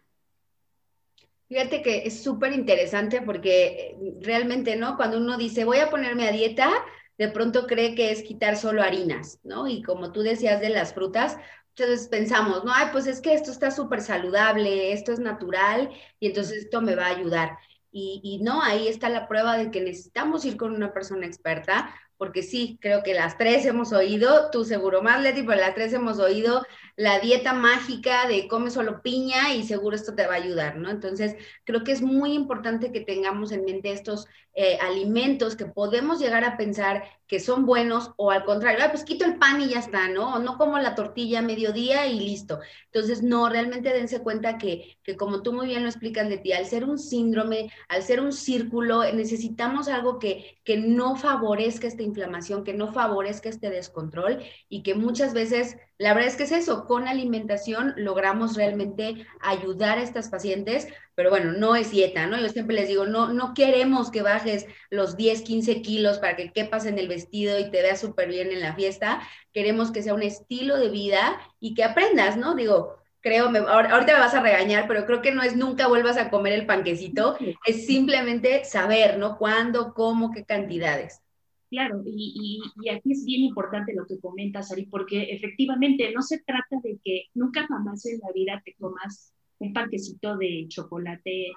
Fíjate 1.51 1.83
que 1.83 2.07
es 2.07 2.23
súper 2.23 2.53
interesante 2.53 3.23
porque 3.23 3.67
eh, 3.67 3.97
realmente, 4.21 4.77
¿no? 4.77 4.97
Cuando 4.97 5.19
uno 5.19 5.37
dice, 5.37 5.65
voy 5.65 5.79
a 5.79 5.91
ponerme 5.91 6.29
a 6.29 6.31
dieta, 6.31 6.71
de 7.19 7.29
pronto 7.29 7.67
cree 7.67 7.97
que 7.97 8.13
es 8.13 8.23
quitar 8.23 8.57
solo 8.57 8.83
harinas, 8.83 9.41
¿no? 9.43 9.67
Y 9.67 9.83
como 9.83 10.13
tú 10.13 10.21
decías 10.23 10.61
de 10.61 10.69
las 10.69 10.95
frutas, 10.95 11.37
entonces 11.75 12.07
pensamos, 12.07 12.63
no, 12.65 12.73
ay, 12.73 12.91
pues 12.93 13.09
es 13.09 13.21
que 13.21 13.35
esto 13.35 13.51
está 13.51 13.73
súper 13.73 14.01
saludable, 14.01 14.93
esto 14.93 15.11
es 15.13 15.19
natural 15.19 15.91
y 16.21 16.29
entonces 16.29 16.67
esto 16.67 16.83
me 16.83 16.95
va 16.95 17.07
a 17.07 17.17
ayudar. 17.17 17.59
Y, 17.91 18.21
y, 18.23 18.41
no, 18.45 18.63
ahí 18.63 18.87
está 18.87 19.09
la 19.09 19.27
prueba 19.27 19.57
de 19.59 19.73
que 19.73 19.81
necesitamos 19.81 20.45
ir 20.45 20.57
con 20.57 20.73
una 20.73 20.93
persona 20.93 21.27
experta, 21.27 21.93
porque 22.21 22.43
sí, 22.43 22.79
creo 22.83 23.03
que 23.03 23.15
las 23.15 23.39
tres 23.39 23.65
hemos 23.65 23.95
oído, 23.95 24.51
tú 24.51 24.67
seguro 24.67 25.01
más, 25.01 25.23
Leti, 25.23 25.43
pero 25.43 25.59
las 25.59 25.75
tres 25.75 25.91
hemos 25.95 26.19
oído 26.19 26.67
la 26.95 27.19
dieta 27.19 27.55
mágica 27.55 28.29
de 28.29 28.47
come 28.47 28.71
solo 28.71 29.01
piña 29.01 29.55
y 29.55 29.63
seguro 29.63 29.97
esto 29.97 30.15
te 30.15 30.27
va 30.27 30.35
a 30.35 30.37
ayudar, 30.37 30.77
¿no? 30.77 30.91
Entonces, 30.91 31.35
creo 31.65 31.83
que 31.83 31.93
es 31.93 32.03
muy 32.03 32.35
importante 32.35 32.93
que 32.93 33.01
tengamos 33.01 33.53
en 33.53 33.65
mente 33.65 33.91
estos 33.91 34.27
eh, 34.53 34.77
alimentos 34.83 35.57
que 35.57 35.65
podemos 35.65 36.21
llegar 36.21 36.45
a 36.45 36.59
pensar 36.59 37.05
que 37.31 37.39
son 37.39 37.65
buenos 37.65 38.11
o 38.17 38.33
al 38.33 38.45
contrario, 38.45 38.85
pues 38.91 39.05
quito 39.05 39.25
el 39.25 39.39
pan 39.39 39.61
y 39.61 39.69
ya 39.69 39.79
está, 39.79 40.09
¿no? 40.09 40.35
O 40.35 40.39
no 40.41 40.59
como 40.59 40.81
la 40.81 40.97
tortilla 40.97 41.39
a 41.39 41.43
mediodía 41.43 42.05
y 42.09 42.19
listo. 42.19 42.59
Entonces, 42.87 43.23
no, 43.23 43.49
realmente 43.49 43.93
dense 43.93 44.21
cuenta 44.21 44.59
que, 44.59 44.99
que 45.05 45.17
como 45.17 45.41
tú 45.41 45.53
muy 45.53 45.69
bien 45.69 45.85
lo 45.85 45.89
explicas 45.89 46.29
de 46.29 46.39
ti, 46.39 46.53
al 46.53 46.67
ser 46.67 46.85
un 46.85 46.99
síndrome, 46.99 47.71
al 47.89 48.03
ser 48.03 48.21
un 48.21 48.33
círculo, 48.33 49.05
necesitamos 49.13 49.87
algo 49.87 50.19
que, 50.19 50.59
que 50.65 50.77
no 50.77 51.15
favorezca 51.15 51.87
esta 51.87 52.03
inflamación, 52.03 52.65
que 52.65 52.75
no 52.75 52.93
favorezca 52.93 53.49
este 53.49 53.71
descontrol 53.71 54.43
y 54.69 54.83
que 54.83 54.97
muchas 54.97 55.33
veces 55.33 55.77
la 56.01 56.15
verdad 56.15 56.31
es 56.31 56.37
que 56.37 56.45
es 56.45 56.53
eso, 56.53 56.87
con 56.87 57.07
alimentación 57.07 57.93
logramos 57.99 58.57
realmente 58.57 59.27
ayudar 59.39 59.99
a 59.99 60.03
estas 60.03 60.31
pacientes, 60.31 60.89
pero 61.15 61.29
bueno, 61.29 61.53
no 61.53 61.77
es 61.77 61.91
dieta, 61.91 62.27
¿no? 62.27 62.41
Yo 62.41 62.49
siempre 62.49 62.75
les 62.75 62.89
digo, 62.89 63.05
no, 63.05 63.35
no 63.35 63.53
queremos 63.53 64.11
que 64.11 64.23
bajes 64.23 64.65
los 64.89 65.19
10, 65.19 65.43
15 65.43 65.83
kilos 65.83 66.19
para 66.19 66.37
que 66.37 66.53
quepas 66.53 66.87
en 66.87 66.99
el 66.99 67.07
vestido 67.07 67.59
y 67.59 67.71
te 67.71 67.83
veas 67.83 68.01
súper 68.01 68.29
bien 68.29 68.51
en 68.51 68.61
la 68.61 68.75
fiesta, 68.75 69.21
queremos 69.53 69.91
que 69.91 70.03
sea 70.03 70.15
un 70.15 70.23
estilo 70.23 70.79
de 70.79 70.89
vida 70.89 71.39
y 71.61 71.75
que 71.75 71.85
aprendas, 71.85 72.39
¿no? 72.39 72.55
Digo, 72.55 72.97
creo, 73.21 73.51
me, 73.51 73.59
ahorita 73.59 74.15
me 74.15 74.21
vas 74.21 74.33
a 74.33 74.41
regañar, 74.41 74.89
pero 74.89 75.05
creo 75.05 75.21
que 75.21 75.33
no 75.33 75.43
es 75.43 75.55
nunca 75.55 75.87
vuelvas 75.87 76.17
a 76.17 76.31
comer 76.31 76.55
el 76.55 76.65
panquecito, 76.65 77.37
es 77.67 77.85
simplemente 77.85 78.65
saber, 78.65 79.19
¿no? 79.19 79.37
¿Cuándo, 79.37 79.93
cómo, 79.93 80.31
qué 80.31 80.47
cantidades? 80.47 81.21
Claro, 81.71 82.03
y, 82.05 82.61
aquí 82.91 83.13
es 83.13 83.25
bien 83.25 83.43
importante 83.43 83.95
lo 83.95 84.05
que 84.05 84.19
comentas, 84.19 84.73
Ari, 84.73 84.87
porque 84.87 85.23
efectivamente 85.31 86.13
no 86.13 86.21
se 86.21 86.41
trata 86.41 86.81
de 86.83 86.99
que 87.03 87.27
nunca 87.35 87.65
jamás 87.69 88.05
en 88.07 88.19
la 88.19 88.33
vida 88.35 88.61
te 88.65 88.75
comas 88.75 89.33
un 89.61 89.73
panquecito 89.73 90.37
de 90.37 90.67
chocolate 90.69 91.53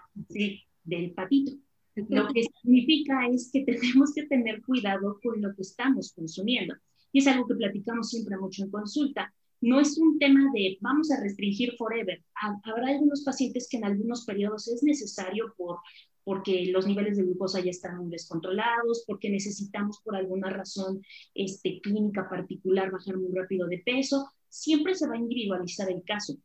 del 0.83 1.13
patito. 1.13 1.53
Lo 1.95 2.27
que 2.27 2.43
significa 2.61 3.27
es 3.27 3.49
que 3.51 3.63
tenemos 3.65 4.13
que 4.13 4.27
tener 4.27 4.61
cuidado 4.61 5.19
con 5.23 5.41
lo 5.41 5.55
que 5.55 5.63
estamos 5.63 6.13
consumiendo. 6.13 6.75
Y 7.11 7.19
es 7.19 7.27
algo 7.27 7.47
que 7.47 7.55
platicamos 7.55 8.09
siempre 8.09 8.37
mucho 8.37 8.63
en 8.63 8.71
consulta. 8.71 9.33
No 9.61 9.79
es 9.79 9.97
un 9.97 10.19
tema 10.19 10.51
de 10.53 10.77
vamos 10.81 11.09
a 11.09 11.21
restringir 11.21 11.73
forever. 11.75 12.21
Habrá 12.65 12.89
algunos 12.89 13.23
pacientes 13.23 13.67
que 13.67 13.77
en 13.77 13.85
algunos 13.85 14.25
periodos 14.25 14.67
es 14.67 14.83
necesario 14.83 15.53
por 15.57 15.79
porque 16.23 16.65
los 16.71 16.87
niveles 16.87 17.17
de 17.17 17.23
glucosa 17.23 17.59
ya 17.59 17.71
están 17.71 18.09
descontrolados, 18.09 19.03
porque 19.05 19.29
necesitamos 19.29 19.99
por 20.03 20.15
alguna 20.15 20.49
razón 20.49 21.01
este, 21.33 21.79
clínica 21.81 22.29
particular 22.29 22.91
bajar 22.91 23.17
muy 23.17 23.33
rápido 23.35 23.67
de 23.67 23.79
peso, 23.79 24.29
siempre 24.47 24.95
se 24.95 25.07
va 25.07 25.15
a 25.15 25.19
individualizar 25.19 25.89
el 25.89 26.03
caso. 26.03 26.35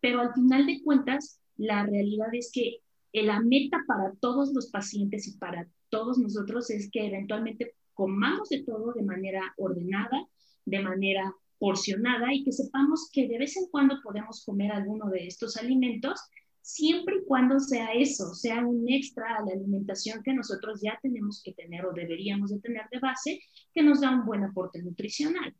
Pero 0.00 0.20
al 0.20 0.32
final 0.34 0.66
de 0.66 0.82
cuentas, 0.82 1.40
la 1.56 1.84
realidad 1.84 2.28
es 2.32 2.50
que 2.52 2.78
la 3.12 3.40
meta 3.40 3.78
para 3.86 4.12
todos 4.20 4.52
los 4.54 4.70
pacientes 4.70 5.26
y 5.26 5.38
para 5.38 5.68
todos 5.88 6.18
nosotros 6.18 6.70
es 6.70 6.90
que 6.90 7.06
eventualmente 7.06 7.74
comamos 7.94 8.50
de 8.50 8.62
todo 8.62 8.92
de 8.92 9.02
manera 9.02 9.54
ordenada, 9.56 10.26
de 10.64 10.80
manera 10.80 11.34
porcionada 11.58 12.32
y 12.34 12.44
que 12.44 12.52
sepamos 12.52 13.08
que 13.12 13.26
de 13.26 13.38
vez 13.38 13.56
en 13.56 13.68
cuando 13.70 13.96
podemos 14.02 14.44
comer 14.44 14.72
alguno 14.72 15.08
de 15.08 15.26
estos 15.26 15.56
alimentos 15.56 16.20
siempre 16.66 17.18
y 17.18 17.24
cuando 17.24 17.60
sea 17.60 17.92
eso, 17.92 18.34
sea 18.34 18.66
un 18.66 18.88
extra 18.88 19.36
a 19.36 19.44
la 19.44 19.52
alimentación 19.52 20.20
que 20.24 20.34
nosotros 20.34 20.80
ya 20.82 20.98
tenemos 21.00 21.40
que 21.40 21.52
tener 21.52 21.86
o 21.86 21.92
deberíamos 21.92 22.50
de 22.50 22.58
tener 22.58 22.88
de 22.90 22.98
base, 22.98 23.40
que 23.72 23.84
nos 23.84 24.00
da 24.00 24.10
un 24.10 24.26
buen 24.26 24.42
aporte 24.42 24.82
nutricional. 24.82 25.54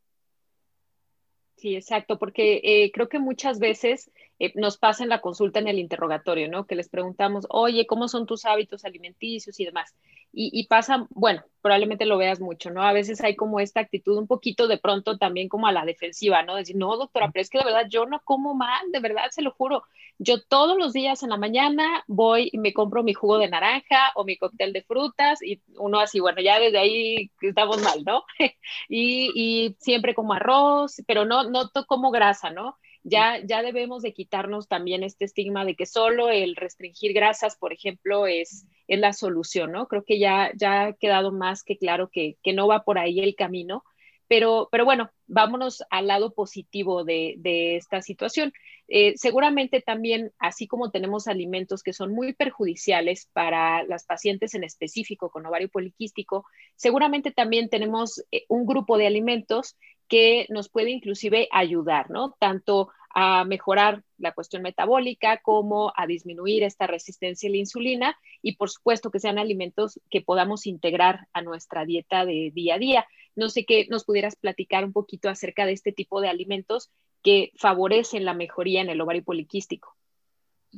Sí, 1.54 1.76
exacto, 1.76 2.18
porque 2.18 2.60
eh, 2.64 2.90
creo 2.92 3.08
que 3.08 3.20
muchas 3.20 3.60
veces 3.60 4.10
eh, 4.40 4.52
nos 4.56 4.78
pasa 4.78 5.04
en 5.04 5.08
la 5.08 5.20
consulta 5.20 5.60
en 5.60 5.68
el 5.68 5.78
interrogatorio, 5.78 6.50
¿no? 6.50 6.66
Que 6.66 6.75
les 6.75 6.88
preguntamos, 6.88 7.46
oye, 7.50 7.86
¿cómo 7.86 8.08
son 8.08 8.26
tus 8.26 8.44
hábitos 8.44 8.84
alimenticios 8.84 9.60
y 9.60 9.64
demás? 9.64 9.94
Y, 10.38 10.66
pasa, 10.66 11.07
bueno, 11.09 11.43
probablemente 11.62 12.05
lo 12.05 12.19
veas 12.19 12.40
mucho, 12.40 12.69
¿no? 12.71 12.83
A 12.83 12.93
veces 12.93 13.23
hay 13.23 13.37
como 13.37 13.59
esta 13.59 13.81
actitud 13.81 14.19
un 14.19 14.26
poquito 14.26 14.69
de 14.69 14.76
pronto 14.76 15.16
también 15.16 15.49
como 15.49 15.66
a 15.66 15.73
la 15.73 15.87
defensiva, 15.87 16.43
¿no? 16.43 16.57
Decir, 16.57 16.76
no, 16.76 16.95
doctora, 16.99 17.31
pero 17.33 17.40
es 17.40 17.49
que 17.49 17.57
de 17.57 17.64
verdad 17.64 17.87
yo 17.88 18.05
no 18.05 18.21
como 18.23 18.55
mal, 18.55 18.93
de 18.93 19.00
verdad, 19.00 19.31
se 19.31 19.40
lo 19.40 19.52
juro. 19.52 19.85
Yo 20.19 20.43
todos 20.43 20.76
los 20.76 20.93
días 20.93 21.23
en 21.23 21.31
la 21.31 21.38
mañana 21.38 22.05
voy 22.07 22.50
y 22.52 22.59
me 22.59 22.75
compro 22.75 23.02
mi 23.02 23.14
jugo 23.14 23.38
de 23.38 23.49
naranja 23.49 24.12
o 24.14 24.25
mi 24.25 24.37
cóctel 24.37 24.75
de 24.75 24.83
frutas 24.83 25.43
y 25.43 25.62
uno 25.78 26.00
así, 26.00 26.21
bueno, 26.21 26.43
ya 26.43 26.61
desde 26.61 26.78
ahí 26.78 27.31
estamos 27.40 27.81
mal, 27.81 28.05
¿no? 28.05 28.25
y, 28.90 29.33
y 29.35 29.76
siempre 29.81 30.14
como 30.14 30.35
arroz, 30.35 31.02
pero 31.07 31.25
no, 31.25 31.45
no 31.45 31.71
como 31.87 32.11
grasa, 32.11 32.50
¿no? 32.50 32.76
ya, 33.09 33.38
ya 33.45 33.62
debemos 33.62 34.02
de 34.02 34.12
quitarnos 34.12 34.66
también 34.66 35.05
este 35.05 35.25
estigma 35.25 35.64
de 35.64 35.76
que 35.76 35.87
solo 35.87 36.28
el 36.28 36.57
restringir 36.57 37.12
grasas, 37.12 37.57
por 37.57 37.73
ejemplo, 37.73 38.26
es, 38.26 38.66
es 38.88 38.99
la 38.99 39.12
solución, 39.12 39.73
¿no? 39.73 39.88
Creo 39.88 40.05
que 40.05 40.19
ya, 40.19 40.52
ya 40.57 40.87
ha 40.87 40.93
quedado 40.95 41.33
más 41.33 41.62
que 41.64 41.76
claro 41.78 42.09
que, 42.11 42.37
que 42.43 42.52
no 42.52 42.69
va 42.69 42.85
por 42.85 42.99
ahí 42.99 43.21
el 43.21 43.35
camino, 43.35 43.85
Pero, 44.28 44.69
pero 44.73 44.85
bueno, 44.85 45.11
vámonos 45.26 45.83
al 45.90 46.09
lado 46.09 46.35
positivo 46.35 47.05
de, 47.05 47.37
esta 47.76 48.02
situación. 48.02 48.52
Eh, 48.88 49.14
seguramente 49.16 49.81
también, 49.81 50.33
así 50.38 50.66
como 50.66 50.90
tenemos 50.90 51.26
alimentos 51.28 51.83
que 51.83 51.93
son 51.93 52.12
muy 52.12 52.35
perjudiciales 52.35 53.28
para 53.33 53.85
las 53.85 54.05
pacientes 54.05 54.55
en 54.55 54.64
específico 54.64 55.31
con 55.31 55.47
ovario 55.47 55.69
poliquístico, 55.69 56.45
seguramente 56.76 57.31
también 57.33 57.69
tenemos 57.69 58.25
eh, 58.31 58.45
un 58.49 58.66
grupo 58.66 58.99
de 58.99 59.07
alimentos 59.07 59.76
que 60.09 60.47
nos 60.50 60.69
puede 60.69 60.90
inclusive 60.90 61.49
ayudar, 61.50 62.11
¿no? 62.11 62.37
Tanto 62.38 62.90
a 63.18 63.46
mejorar 63.46 64.04
la 64.18 64.32
cuestión 64.32 64.61
metabólica 64.61 65.40
como 65.42 65.90
a 65.96 66.06
disminuir 66.06 66.62
esta 66.62 66.87
resistencia 66.87 67.49
a 67.49 67.50
la 67.50 67.56
insulina 67.56 68.18
y 68.42 68.56
por 68.56 68.68
supuesto 68.68 69.11
que 69.11 69.20
sean 69.20 69.38
alimentos 69.38 69.99
que 70.11 70.20
podamos 70.20 70.66
integrar 70.66 71.26
a 71.32 71.40
nuestra 71.40 71.87
dieta 71.87 72.26
de 72.26 72.52
día 72.54 72.75
a 72.75 72.78
día. 72.78 73.06
No 73.35 73.49
sé 73.49 73.64
qué 73.64 73.87
nos 73.88 74.04
pudieras 74.04 74.37
platicar 74.37 74.85
un 74.85 74.92
poquito 74.92 75.30
acerca 75.30 75.64
de 75.64 75.73
este 75.73 75.92
tipo 75.92 76.20
de 76.20 76.28
alimentos 76.28 76.90
que 77.23 77.52
favorecen 77.56 78.26
la 78.26 78.35
mejoría 78.35 78.82
en 78.82 78.90
el 78.90 79.00
ovario 79.00 79.25
poliquístico. 79.25 79.96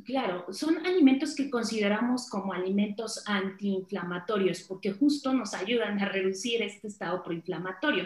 Claro, 0.05 0.47
son 0.53 0.87
alimentos 0.87 1.35
que 1.35 1.51
consideramos 1.51 2.31
como 2.31 2.53
alimentos 2.53 3.21
antiinflamatorios 3.27 4.61
porque 4.63 4.93
justo 4.93 5.35
nos 5.35 5.55
ayudan 5.55 5.99
a 5.99 6.09
reducir 6.09 6.63
este 6.63 6.87
estado 6.87 7.21
proinflamatorio. 7.25 8.05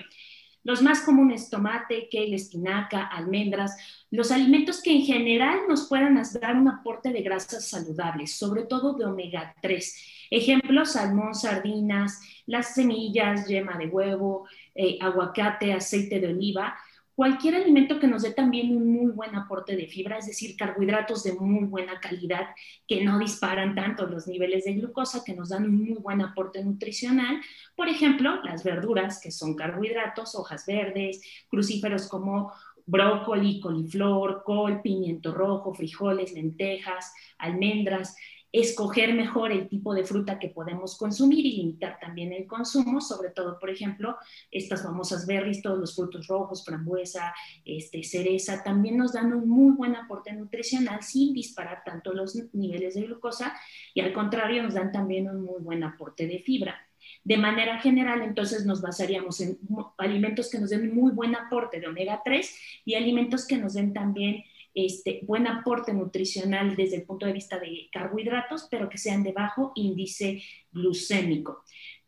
Los 0.64 0.80
más 0.80 1.00
comunes, 1.00 1.50
tomate, 1.50 2.08
kale, 2.10 2.36
espinaca, 2.36 3.06
almendras, 3.06 3.76
los 4.10 4.30
alimentos 4.30 4.80
que 4.82 4.92
en 4.92 5.02
general 5.02 5.60
nos 5.68 5.88
puedan 5.88 6.20
dar 6.40 6.56
un 6.56 6.68
aporte 6.68 7.10
de 7.10 7.22
grasas 7.22 7.68
saludables, 7.68 8.32
sobre 8.32 8.62
todo 8.62 8.94
de 8.94 9.04
omega 9.04 9.54
3. 9.60 10.28
Ejemplos, 10.30 10.92
salmón, 10.92 11.34
sardinas, 11.34 12.20
las 12.46 12.74
semillas, 12.74 13.46
yema 13.48 13.76
de 13.76 13.86
huevo, 13.86 14.46
eh, 14.74 14.98
aguacate, 15.00 15.72
aceite 15.72 16.20
de 16.20 16.28
oliva, 16.28 16.76
cualquier 17.22 17.54
alimento 17.54 18.00
que 18.00 18.08
nos 18.08 18.22
dé 18.22 18.32
también 18.32 18.76
un 18.76 18.92
muy 18.92 19.12
buen 19.12 19.36
aporte 19.36 19.76
de 19.76 19.86
fibra, 19.86 20.18
es 20.18 20.26
decir, 20.26 20.56
carbohidratos 20.56 21.22
de 21.22 21.34
muy 21.34 21.66
buena 21.66 22.00
calidad 22.00 22.48
que 22.88 23.04
no 23.04 23.16
disparan 23.20 23.76
tanto 23.76 24.08
los 24.08 24.26
niveles 24.26 24.64
de 24.64 24.72
glucosa, 24.72 25.22
que 25.24 25.32
nos 25.32 25.50
dan 25.50 25.66
un 25.66 25.84
muy 25.84 25.98
buen 26.00 26.20
aporte 26.20 26.64
nutricional. 26.64 27.40
Por 27.76 27.88
ejemplo, 27.88 28.42
las 28.42 28.64
verduras, 28.64 29.20
que 29.20 29.30
son 29.30 29.54
carbohidratos, 29.54 30.34
hojas 30.34 30.66
verdes, 30.66 31.22
crucíferos 31.46 32.08
como 32.08 32.52
brócoli, 32.86 33.60
coliflor, 33.60 34.42
col, 34.44 34.82
pimiento 34.82 35.32
rojo, 35.32 35.74
frijoles, 35.74 36.32
lentejas, 36.32 37.14
almendras, 37.38 38.16
escoger 38.52 39.14
mejor 39.14 39.50
el 39.50 39.68
tipo 39.68 39.94
de 39.94 40.04
fruta 40.04 40.38
que 40.38 40.50
podemos 40.50 40.98
consumir 40.98 41.46
y 41.46 41.56
limitar 41.56 41.98
también 41.98 42.32
el 42.32 42.46
consumo, 42.46 43.00
sobre 43.00 43.30
todo, 43.30 43.58
por 43.58 43.70
ejemplo, 43.70 44.16
estas 44.50 44.82
famosas 44.82 45.26
berries, 45.26 45.62
todos 45.62 45.78
los 45.78 45.96
frutos 45.96 46.26
rojos, 46.26 46.64
frambuesa, 46.64 47.34
este, 47.64 48.04
cereza, 48.04 48.62
también 48.62 48.98
nos 48.98 49.14
dan 49.14 49.32
un 49.32 49.48
muy 49.48 49.74
buen 49.74 49.96
aporte 49.96 50.32
nutricional 50.32 51.02
sin 51.02 51.32
disparar 51.32 51.82
tanto 51.84 52.12
los 52.12 52.36
niveles 52.52 52.94
de 52.94 53.02
glucosa 53.02 53.54
y 53.94 54.00
al 54.00 54.12
contrario 54.12 54.62
nos 54.62 54.74
dan 54.74 54.92
también 54.92 55.28
un 55.28 55.42
muy 55.42 55.62
buen 55.62 55.82
aporte 55.82 56.26
de 56.26 56.40
fibra. 56.40 56.76
De 57.24 57.36
manera 57.36 57.78
general, 57.80 58.22
entonces 58.22 58.66
nos 58.66 58.80
basaríamos 58.80 59.40
en 59.40 59.58
alimentos 59.98 60.50
que 60.50 60.58
nos 60.58 60.70
den 60.70 60.94
muy 60.94 61.12
buen 61.12 61.34
aporte 61.34 61.80
de 61.80 61.86
omega 61.86 62.20
3 62.24 62.82
y 62.84 62.94
alimentos 62.94 63.46
que 63.46 63.58
nos 63.58 63.74
den 63.74 63.92
también 63.92 64.44
este, 64.74 65.20
buen 65.22 65.46
aporte 65.46 65.92
nutricional 65.92 66.76
desde 66.76 66.96
el 66.96 67.02
punto 67.04 67.26
de 67.26 67.32
vista 67.32 67.58
de 67.58 67.88
carbohidratos, 67.92 68.68
pero 68.70 68.88
que 68.88 68.98
sean 68.98 69.22
de 69.22 69.32
bajo 69.32 69.72
índice 69.74 70.42
glucémico. 70.70 71.62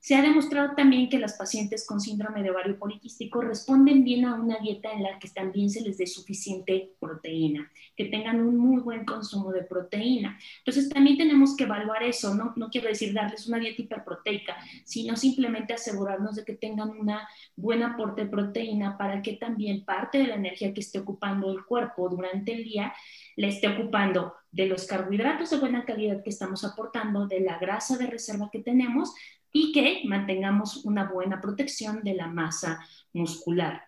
Se 0.05 0.15
ha 0.15 0.21
demostrado 0.21 0.75
también 0.77 1.09
que 1.09 1.19
las 1.19 1.33
pacientes 1.33 1.87
con 1.87 1.99
síndrome 1.99 2.43
de 2.43 2.51
ovario 2.51 2.79
poliquístico 2.79 3.41
responden 3.41 4.05
bien 4.05 4.27
a 4.27 4.35
una 4.35 4.59
dieta 4.59 4.93
en 4.93 5.03
la 5.03 5.19
que 5.19 5.31
también 5.31 5.71
se 5.71 5.81
les 5.81 5.97
dé 5.97 6.07
suficiente 6.07 6.91
proteína, 7.01 7.73
que 7.97 8.05
tengan 8.05 8.43
un 8.43 8.59
muy 8.59 8.83
buen 8.83 9.07
consumo 9.07 9.51
de 9.51 9.63
proteína. 9.63 10.39
Entonces 10.59 10.91
también 10.91 11.17
tenemos 11.17 11.57
que 11.57 11.65
evaluar 11.65 12.03
eso, 12.03 12.35
no, 12.35 12.53
no 12.55 12.69
quiero 12.69 12.89
decir 12.89 13.15
darles 13.15 13.49
una 13.49 13.59
dieta 13.59 13.81
hiperproteica, 13.81 14.59
sino 14.85 15.17
simplemente 15.17 15.73
asegurarnos 15.73 16.37
de 16.37 16.45
que 16.45 16.53
tengan 16.53 16.91
un 16.91 17.11
buen 17.57 17.83
aporte 17.83 18.25
de 18.25 18.31
proteína 18.31 18.99
para 18.99 19.23
que 19.23 19.39
también 19.39 19.87
parte 19.87 20.19
de 20.19 20.27
la 20.27 20.35
energía 20.35 20.75
que 20.75 20.81
esté 20.81 20.99
ocupando 20.99 21.51
el 21.51 21.65
cuerpo 21.65 22.11
durante 22.11 22.53
el 22.53 22.65
día 22.65 22.93
le 23.37 23.49
esté 23.49 23.69
ocupando 23.69 24.35
de 24.53 24.67
los 24.67 24.87
carbohidratos 24.87 25.49
de 25.49 25.59
buena 25.59 25.87
calidad 25.87 26.23
que 26.23 26.31
estamos 26.31 26.63
aportando, 26.63 27.27
de 27.27 27.41
la 27.41 27.59
grasa 27.59 27.97
de 27.97 28.07
reserva 28.07 28.51
que 28.53 28.61
tenemos, 28.61 29.15
y 29.57 29.71
que 29.71 30.03
mantengamos 30.05 30.85
una 30.85 31.05
buena 31.05 31.41
protección 31.41 32.03
de 32.03 32.15
la 32.15 32.27
masa 32.27 32.85
muscular. 33.13 33.85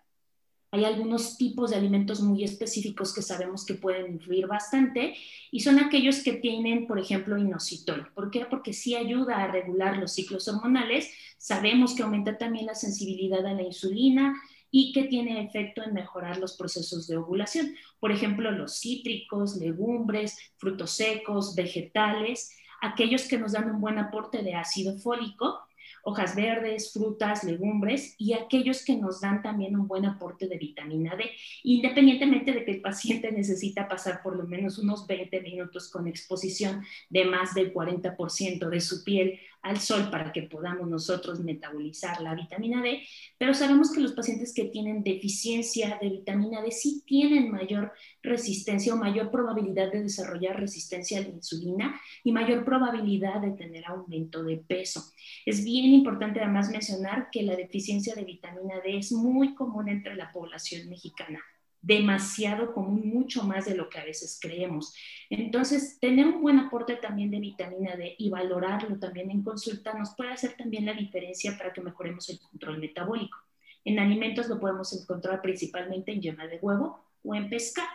Hay 0.71 0.85
algunos 0.85 1.37
tipos 1.37 1.71
de 1.71 1.77
alimentos 1.77 2.21
muy 2.21 2.45
específicos 2.45 3.13
que 3.13 3.21
sabemos 3.21 3.67
que 3.67 3.75
pueden 3.75 4.13
influir 4.13 4.47
bastante 4.47 5.17
y 5.51 5.61
son 5.61 5.81
aquellos 5.81 6.23
que 6.23 6.35
tienen, 6.35 6.87
por 6.87 7.01
ejemplo, 7.01 7.37
inositol. 7.37 8.13
¿Por 8.15 8.31
qué? 8.31 8.47
Porque 8.47 8.73
sí 8.73 8.95
ayuda 8.95 9.43
a 9.43 9.51
regular 9.51 9.99
los 9.99 10.13
ciclos 10.13 10.47
hormonales. 10.47 11.11
Sabemos 11.37 11.97
que 11.97 12.05
aumenta 12.05 12.39
también 12.39 12.67
la 12.67 12.75
sensibilidad 12.77 13.45
a 13.45 13.55
la 13.55 13.63
insulina 13.63 14.41
y 14.71 14.93
que 14.93 15.05
tiene 15.05 15.43
efecto 15.43 15.83
en 15.83 15.95
mejorar 15.95 16.39
los 16.39 16.57
procesos 16.57 17.09
de 17.09 17.17
ovulación. 17.17 17.75
Por 17.99 18.13
ejemplo, 18.13 18.53
los 18.53 18.79
cítricos, 18.79 19.57
legumbres, 19.57 20.39
frutos 20.59 20.93
secos, 20.93 21.57
vegetales 21.57 22.53
aquellos 22.81 23.29
que 23.29 23.39
nos 23.39 23.53
dan 23.53 23.71
un 23.71 23.81
buen 23.81 23.99
aporte 23.99 24.43
de 24.43 24.55
ácido 24.55 24.99
fólico, 24.99 25.61
hojas 26.09 26.37
verdes, 26.37 26.93
frutas, 26.93 27.43
legumbres 27.43 28.15
y 28.17 28.33
aquellos 28.33 28.85
que 28.85 28.97
nos 28.97 29.21
dan 29.21 29.43
también 29.43 29.75
un 29.75 29.89
buen 29.89 30.05
aporte 30.05 30.47
de 30.47 30.57
vitamina 30.57 31.17
D, 31.17 31.31
independientemente 31.65 32.53
de 32.53 32.65
que 32.65 32.71
el 32.71 32.81
paciente 32.81 33.33
necesita 33.33 33.89
pasar 33.89 34.23
por 34.23 34.37
lo 34.37 34.47
menos 34.47 34.79
unos 34.79 35.07
20 35.09 35.41
minutos 35.41 35.91
con 35.91 36.07
exposición 36.07 36.85
de 37.11 37.25
más 37.25 37.55
del 37.55 37.75
40% 37.75 38.69
de 38.69 38.81
su 38.81 39.03
piel 39.03 39.41
al 39.67 39.81
sol 39.81 40.11
para 40.11 40.33
que 40.33 40.43
podamos 40.43 40.89
nosotros 40.89 41.41
metabolizar 41.41 42.21
la 42.21 42.35
vitamina 42.35 42.83
D, 42.83 43.03
pero 43.37 43.53
sabemos 43.53 43.91
que 43.93 44.01
los 44.01 44.13
pacientes 44.13 44.55
que 44.55 44.67
tienen 44.67 45.03
deficiencia 45.03 45.99
de 46.01 46.09
vitamina 46.09 46.63
D 46.63 46.71
sí 46.71 47.03
tienen 47.07 47.51
mayor 47.51 47.93
resistencia 48.23 48.95
o 48.95 48.97
mayor 48.97 49.31
probabilidad 49.31 49.91
de 49.91 50.05
desarrollar 50.05 50.61
resistencia 50.61 51.19
a 51.19 51.23
la 51.23 51.29
insulina 51.29 52.01
y 52.23 52.33
mayor 52.33 52.65
probabilidad 52.65 53.41
de 53.41 53.53
tener 53.53 53.85
aumento 53.87 54.45
de 54.45 54.59
peso. 54.59 55.03
Es 55.45 55.65
bien 55.65 55.87
importante 55.87 56.41
además 56.41 56.71
mencionar 56.71 57.29
que 57.33 57.43
la 57.43 57.57
deficiencia 57.57 58.15
de 58.15 58.25
vitamina 58.25 58.77
D 58.85 58.99
es 58.99 59.13
muy 59.13 59.55
común 59.55 59.89
entre 59.89 60.15
la 60.15 60.31
población 60.31 60.89
mexicana 60.89 61.41
demasiado 61.83 62.73
común, 62.73 63.09
mucho 63.09 63.45
más 63.45 63.65
de 63.67 63.77
lo 63.77 63.89
que 63.89 63.99
a 63.99 64.05
veces 64.05 64.39
creemos. 64.41 64.95
Entonces, 65.31 65.99
tener 66.01 66.27
un 66.27 66.43
buen 66.43 66.59
aporte 66.59 66.97
también 66.97 67.31
de 67.31 67.41
vitamina 67.41 67.97
D 67.97 68.15
y 68.19 68.31
valorarlo 68.31 68.99
también 68.99 69.31
en 69.31 69.43
consulta 69.43 69.95
nos 69.95 70.15
puede 70.15 70.33
hacer 70.33 70.57
también 70.57 70.87
la 70.87 70.95
diferencia 70.95 71.57
para 71.57 71.73
que 71.73 71.81
mejoremos 71.81 72.29
el 72.29 72.41
control 72.41 72.79
metabólico. 72.79 73.39
En 73.85 73.99
alimentos 73.99 74.49
lo 74.49 74.59
podemos 74.59 74.93
encontrar 75.01 75.41
principalmente 75.41 76.13
en 76.13 76.21
yema 76.21 76.47
de 76.47 76.59
huevo 76.61 77.05
o 77.23 77.35
en 77.35 77.49
pescado. 77.49 77.89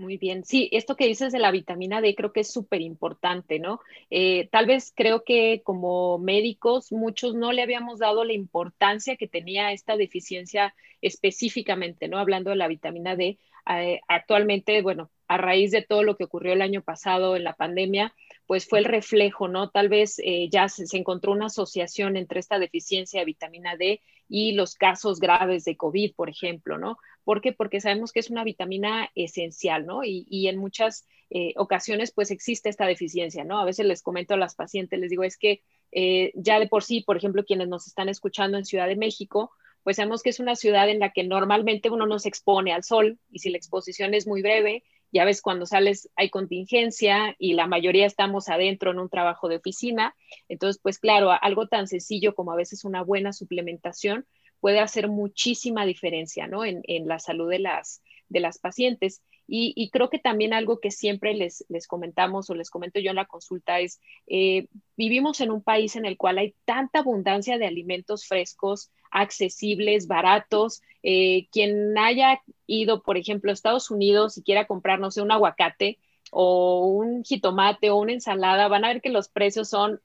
Muy 0.00 0.16
bien, 0.16 0.44
sí, 0.46 0.70
esto 0.72 0.96
que 0.96 1.06
dices 1.06 1.30
de 1.30 1.38
la 1.38 1.50
vitamina 1.50 2.00
D 2.00 2.14
creo 2.14 2.32
que 2.32 2.40
es 2.40 2.50
súper 2.50 2.80
importante, 2.80 3.58
¿no? 3.58 3.80
Eh, 4.08 4.48
tal 4.50 4.64
vez 4.64 4.94
creo 4.96 5.24
que 5.24 5.60
como 5.62 6.18
médicos 6.18 6.90
muchos 6.90 7.34
no 7.34 7.52
le 7.52 7.60
habíamos 7.60 7.98
dado 7.98 8.24
la 8.24 8.32
importancia 8.32 9.16
que 9.16 9.28
tenía 9.28 9.72
esta 9.72 9.98
deficiencia 9.98 10.74
específicamente, 11.02 12.08
¿no? 12.08 12.16
Hablando 12.18 12.48
de 12.48 12.56
la 12.56 12.66
vitamina 12.68 13.14
D, 13.14 13.38
eh, 13.70 14.00
actualmente, 14.08 14.80
bueno, 14.80 15.10
a 15.28 15.36
raíz 15.36 15.70
de 15.70 15.82
todo 15.82 16.02
lo 16.02 16.16
que 16.16 16.24
ocurrió 16.24 16.54
el 16.54 16.62
año 16.62 16.80
pasado 16.80 17.36
en 17.36 17.44
la 17.44 17.52
pandemia, 17.52 18.14
pues 18.50 18.66
fue 18.66 18.80
el 18.80 18.84
reflejo, 18.84 19.46
¿no? 19.46 19.70
Tal 19.70 19.88
vez 19.88 20.18
eh, 20.24 20.48
ya 20.50 20.68
se, 20.68 20.84
encontró 20.98 21.30
una 21.30 21.46
asociación 21.46 22.16
entre 22.16 22.40
esta 22.40 22.58
deficiencia 22.58 23.20
de 23.20 23.26
vitamina 23.26 23.76
D 23.76 24.02
y 24.28 24.54
los 24.54 24.74
casos 24.74 25.20
graves 25.20 25.62
de 25.62 25.76
COVID, 25.76 26.16
por 26.16 26.28
ejemplo, 26.28 26.76
¿no? 26.76 26.98
¿Por 27.22 27.42
qué? 27.42 27.52
Porque 27.52 27.80
sabemos 27.80 28.10
que 28.10 28.18
es 28.18 28.28
una 28.28 28.42
vitamina 28.42 29.08
esencial, 29.14 29.86
¿no? 29.86 30.00
Y, 30.02 30.48
en 30.48 30.56
muchas 30.56 31.06
eh, 31.30 31.52
ocasiones, 31.58 32.10
pues 32.10 32.32
existe 32.32 32.68
esta 32.68 32.86
deficiencia, 32.86 33.44
¿no? 33.44 33.60
A 33.60 33.64
veces 33.64 33.86
les 33.86 34.02
comento 34.02 34.34
a 34.34 34.36
las 34.36 34.56
pacientes, 34.56 34.98
les 34.98 35.10
digo, 35.10 35.22
es 35.22 35.38
que 35.38 35.62
eh, 35.92 36.32
ya 36.34 36.58
de 36.58 36.66
por 36.66 36.82
sí, 36.82 37.02
por 37.02 37.16
ejemplo, 37.16 37.44
quienes 37.44 37.68
nos 37.68 37.86
están 37.86 38.08
escuchando 38.08 38.58
en 38.58 38.64
Ciudad 38.64 38.88
de 38.88 38.96
México, 38.96 39.52
pues 39.84 39.94
sabemos 39.94 40.24
que 40.24 40.30
es 40.30 40.40
una 40.40 40.56
ciudad 40.56 40.88
en 40.88 40.98
la 40.98 41.12
que 41.12 41.22
normalmente 41.22 41.88
uno 41.88 42.04
no 42.04 42.18
se 42.18 42.28
expone 42.28 42.72
al 42.72 42.82
sol 42.82 43.20
y 43.30 43.38
si 43.38 43.50
la 43.50 43.58
exposición 43.58 44.12
es 44.12 44.26
muy 44.26 44.42
breve, 44.42 44.82
ya 45.12 45.24
ves 45.24 45.42
cuando 45.42 45.66
sales 45.66 46.08
hay 46.16 46.30
contingencia 46.30 47.34
y 47.38 47.54
la 47.54 47.66
mayoría 47.66 48.06
estamos 48.06 48.48
adentro 48.48 48.90
en 48.90 48.98
un 48.98 49.08
trabajo 49.08 49.48
de 49.48 49.56
oficina, 49.56 50.14
entonces 50.48 50.80
pues 50.82 50.98
claro, 50.98 51.30
algo 51.40 51.66
tan 51.66 51.88
sencillo 51.88 52.34
como 52.34 52.52
a 52.52 52.56
veces 52.56 52.84
una 52.84 53.02
buena 53.02 53.32
suplementación 53.32 54.26
puede 54.60 54.80
hacer 54.80 55.08
muchísima 55.08 55.84
diferencia 55.84 56.46
¿no? 56.46 56.64
en, 56.64 56.82
la 57.08 57.18
salud 57.18 57.50
de 57.50 57.58
las, 57.58 58.02
de 58.28 58.40
las 58.40 58.58
pacientes. 58.58 59.22
Y, 59.52 59.90
creo 59.90 60.10
que 60.10 60.20
también 60.20 60.52
algo 60.52 60.78
que 60.78 60.92
siempre 60.92 61.34
les, 61.34 61.64
les, 61.68 61.88
comentamos 61.88 62.48
o 62.50 62.54
les 62.54 62.70
comento 62.70 63.00
yo 63.00 63.10
en 63.10 63.16
la 63.16 63.24
consulta 63.24 63.80
es, 63.80 63.98
eh, 64.28 64.68
vivimos 64.96 65.40
en 65.40 65.50
un 65.50 65.60
país 65.60 65.96
en 65.96 66.06
el 66.06 66.16
cual 66.16 66.38
hay 66.38 66.54
tanta 66.64 67.00
abundancia 67.00 67.58
de 67.58 67.66
alimentos 67.66 68.26
frescos, 68.26 68.92
accesibles, 69.10 70.06
baratos. 70.06 70.82
Eh, 71.02 71.48
quien 71.52 71.96
haya 71.98 72.40
ido, 72.66 73.02
por 73.02 73.16
ejemplo, 73.16 73.50
a 73.50 73.54
Estados 73.54 73.90
Unidos 73.90 74.38
y 74.38 74.42
quiera 74.42 74.66
comprar, 74.66 75.00
no 75.00 75.10
sé, 75.10 75.22
un 75.22 75.32
aguacate 75.32 75.98
o 76.30 76.86
un 76.86 77.24
jitomate 77.24 77.90
o 77.90 77.96
una 77.96 78.12
ensalada, 78.12 78.68
van 78.68 78.84
a 78.84 78.88
ver 78.88 79.00
que 79.00 79.10
los 79.10 79.28
precios 79.28 79.68
son 79.68 80.00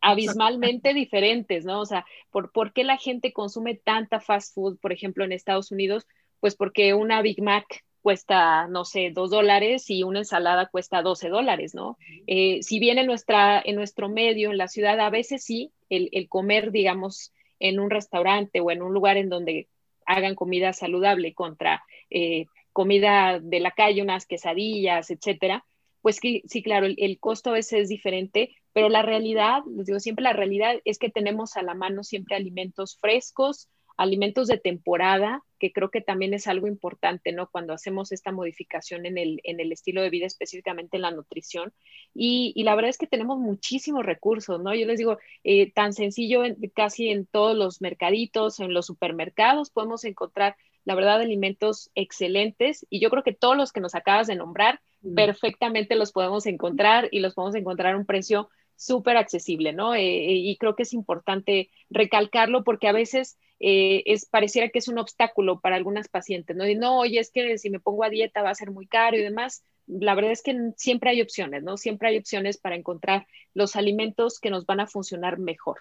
abismalmente 0.00 0.92
diferentes, 0.92 1.64
¿no? 1.64 1.80
O 1.80 1.86
sea, 1.86 2.04
¿por, 2.30 2.52
¿por 2.52 2.72
qué 2.72 2.84
la 2.84 2.98
gente 2.98 3.32
consume 3.32 3.74
tanta 3.74 4.20
fast 4.20 4.54
food, 4.54 4.78
por 4.78 4.92
ejemplo, 4.92 5.24
en 5.24 5.32
Estados 5.32 5.70
Unidos? 5.70 6.06
Pues 6.40 6.56
porque 6.56 6.92
una 6.92 7.22
Big 7.22 7.42
Mac 7.42 7.84
cuesta, 8.04 8.68
no 8.68 8.84
sé, 8.84 9.12
dos 9.14 9.30
dólares 9.30 9.88
y 9.88 10.02
una 10.02 10.18
ensalada 10.18 10.66
cuesta 10.66 11.00
12 11.00 11.30
dólares, 11.30 11.74
¿no? 11.74 11.96
Eh, 12.26 12.58
si 12.62 12.78
bien 12.78 12.98
en, 12.98 13.06
nuestra, 13.06 13.62
en 13.64 13.76
nuestro 13.76 14.10
medio, 14.10 14.50
en 14.50 14.58
la 14.58 14.68
ciudad, 14.68 15.00
a 15.00 15.08
veces 15.08 15.42
sí, 15.42 15.72
el, 15.88 16.10
el, 16.12 16.28
comer, 16.28 16.70
digamos, 16.70 17.32
en 17.64 17.80
un 17.80 17.88
restaurante 17.88 18.60
o 18.60 18.70
en 18.70 18.82
un 18.82 18.92
lugar 18.92 19.16
en 19.16 19.30
donde 19.30 19.68
hagan 20.04 20.34
comida 20.34 20.74
saludable 20.74 21.32
contra 21.32 21.82
eh, 22.10 22.44
comida 22.74 23.40
de 23.40 23.60
la 23.60 23.70
calle, 23.70 24.02
unas 24.02 24.26
quesadillas, 24.26 25.10
etcétera, 25.10 25.64
pues 26.02 26.16
sí, 26.16 26.42
sí 26.46 26.62
claro, 26.62 26.84
el, 26.84 26.96
el, 26.98 27.18
costo 27.18 27.50
a 27.50 27.54
veces 27.54 27.84
es 27.84 27.88
diferente, 27.88 28.54
pero 28.74 28.90
la 28.90 29.00
realidad, 29.00 29.62
les 29.74 29.86
digo 29.86 29.98
siempre, 29.98 30.24
la 30.24 30.34
realidad 30.34 30.74
es 30.84 30.98
que 30.98 31.08
tenemos 31.08 31.56
a 31.56 31.62
la 31.62 31.72
mano 31.72 32.02
siempre 32.02 32.36
alimentos 32.36 32.98
frescos, 33.00 33.70
alimentos 33.96 34.48
de 34.48 34.58
temporada, 34.58 35.42
que 35.58 35.72
creo 35.72 35.90
que 35.90 36.00
también 36.00 36.34
es 36.34 36.46
algo 36.46 36.66
importante, 36.66 37.32
¿no? 37.32 37.48
Cuando 37.48 37.72
hacemos 37.72 38.12
esta 38.12 38.32
modificación 38.32 39.06
en 39.06 39.18
el, 39.18 39.40
en 39.44 39.60
el 39.60 39.72
estilo 39.72 40.02
de 40.02 40.10
vida, 40.10 40.26
específicamente 40.26 40.96
en 40.96 41.02
la 41.02 41.10
nutrición. 41.10 41.72
Y, 42.12 42.52
y, 42.56 42.64
la 42.64 42.74
verdad 42.74 42.90
es 42.90 42.98
que 42.98 43.06
tenemos 43.06 43.38
muchísimos 43.38 44.04
recursos, 44.04 44.60
¿no? 44.60 44.74
Yo 44.74 44.86
les 44.86 44.98
digo, 44.98 45.18
eh, 45.44 45.72
tan 45.72 45.92
sencillo, 45.92 46.44
en, 46.44 46.56
casi 46.74 47.08
en 47.08 47.26
todos 47.26 47.56
los 47.56 47.80
mercaditos, 47.80 48.60
en 48.60 48.74
los 48.74 48.86
supermercados, 48.86 49.70
podemos 49.70 50.04
encontrar, 50.04 50.56
la 50.84 50.94
verdad, 50.94 51.20
alimentos 51.20 51.90
excelentes. 51.94 52.84
Y 52.90 53.00
yo 53.00 53.10
creo 53.10 53.22
que 53.22 53.32
todos 53.32 53.56
los 53.56 53.72
que 53.72 53.80
nos 53.80 53.94
acabas 53.94 54.26
de 54.26 54.36
nombrar, 54.36 54.80
mm. 55.02 55.14
perfectamente 55.14 55.94
los 55.94 56.12
podemos 56.12 56.46
encontrar 56.46 57.08
y 57.12 57.20
los 57.20 57.34
podemos 57.34 57.54
encontrar 57.54 57.94
a 57.94 57.98
un 57.98 58.06
precio 58.06 58.50
súper 58.76 59.16
accesible, 59.16 59.72
¿no? 59.72 59.94
Eh, 59.94 60.00
eh, 60.00 60.32
y 60.34 60.56
creo 60.56 60.76
que 60.76 60.82
es 60.82 60.92
importante 60.92 61.70
recalcarlo 61.90 62.64
porque 62.64 62.88
a 62.88 62.92
veces 62.92 63.38
eh, 63.60 64.02
es, 64.06 64.26
pareciera 64.26 64.68
que 64.68 64.78
es 64.78 64.88
un 64.88 64.98
obstáculo 64.98 65.60
para 65.60 65.76
algunas 65.76 66.08
pacientes, 66.08 66.56
¿no? 66.56 66.66
Y 66.66 66.74
no, 66.74 66.98
oye, 66.98 67.20
es 67.20 67.30
que 67.30 67.56
si 67.58 67.70
me 67.70 67.80
pongo 67.80 68.04
a 68.04 68.10
dieta 68.10 68.42
va 68.42 68.50
a 68.50 68.54
ser 68.54 68.70
muy 68.70 68.86
caro 68.86 69.16
y 69.16 69.22
demás. 69.22 69.62
La 69.86 70.14
verdad 70.14 70.32
es 70.32 70.42
que 70.42 70.56
siempre 70.76 71.10
hay 71.10 71.20
opciones, 71.20 71.62
¿no? 71.62 71.76
Siempre 71.76 72.08
hay 72.08 72.16
opciones 72.16 72.58
para 72.58 72.76
encontrar 72.76 73.26
los 73.52 73.76
alimentos 73.76 74.40
que 74.40 74.50
nos 74.50 74.66
van 74.66 74.80
a 74.80 74.86
funcionar 74.86 75.38
mejor. 75.38 75.78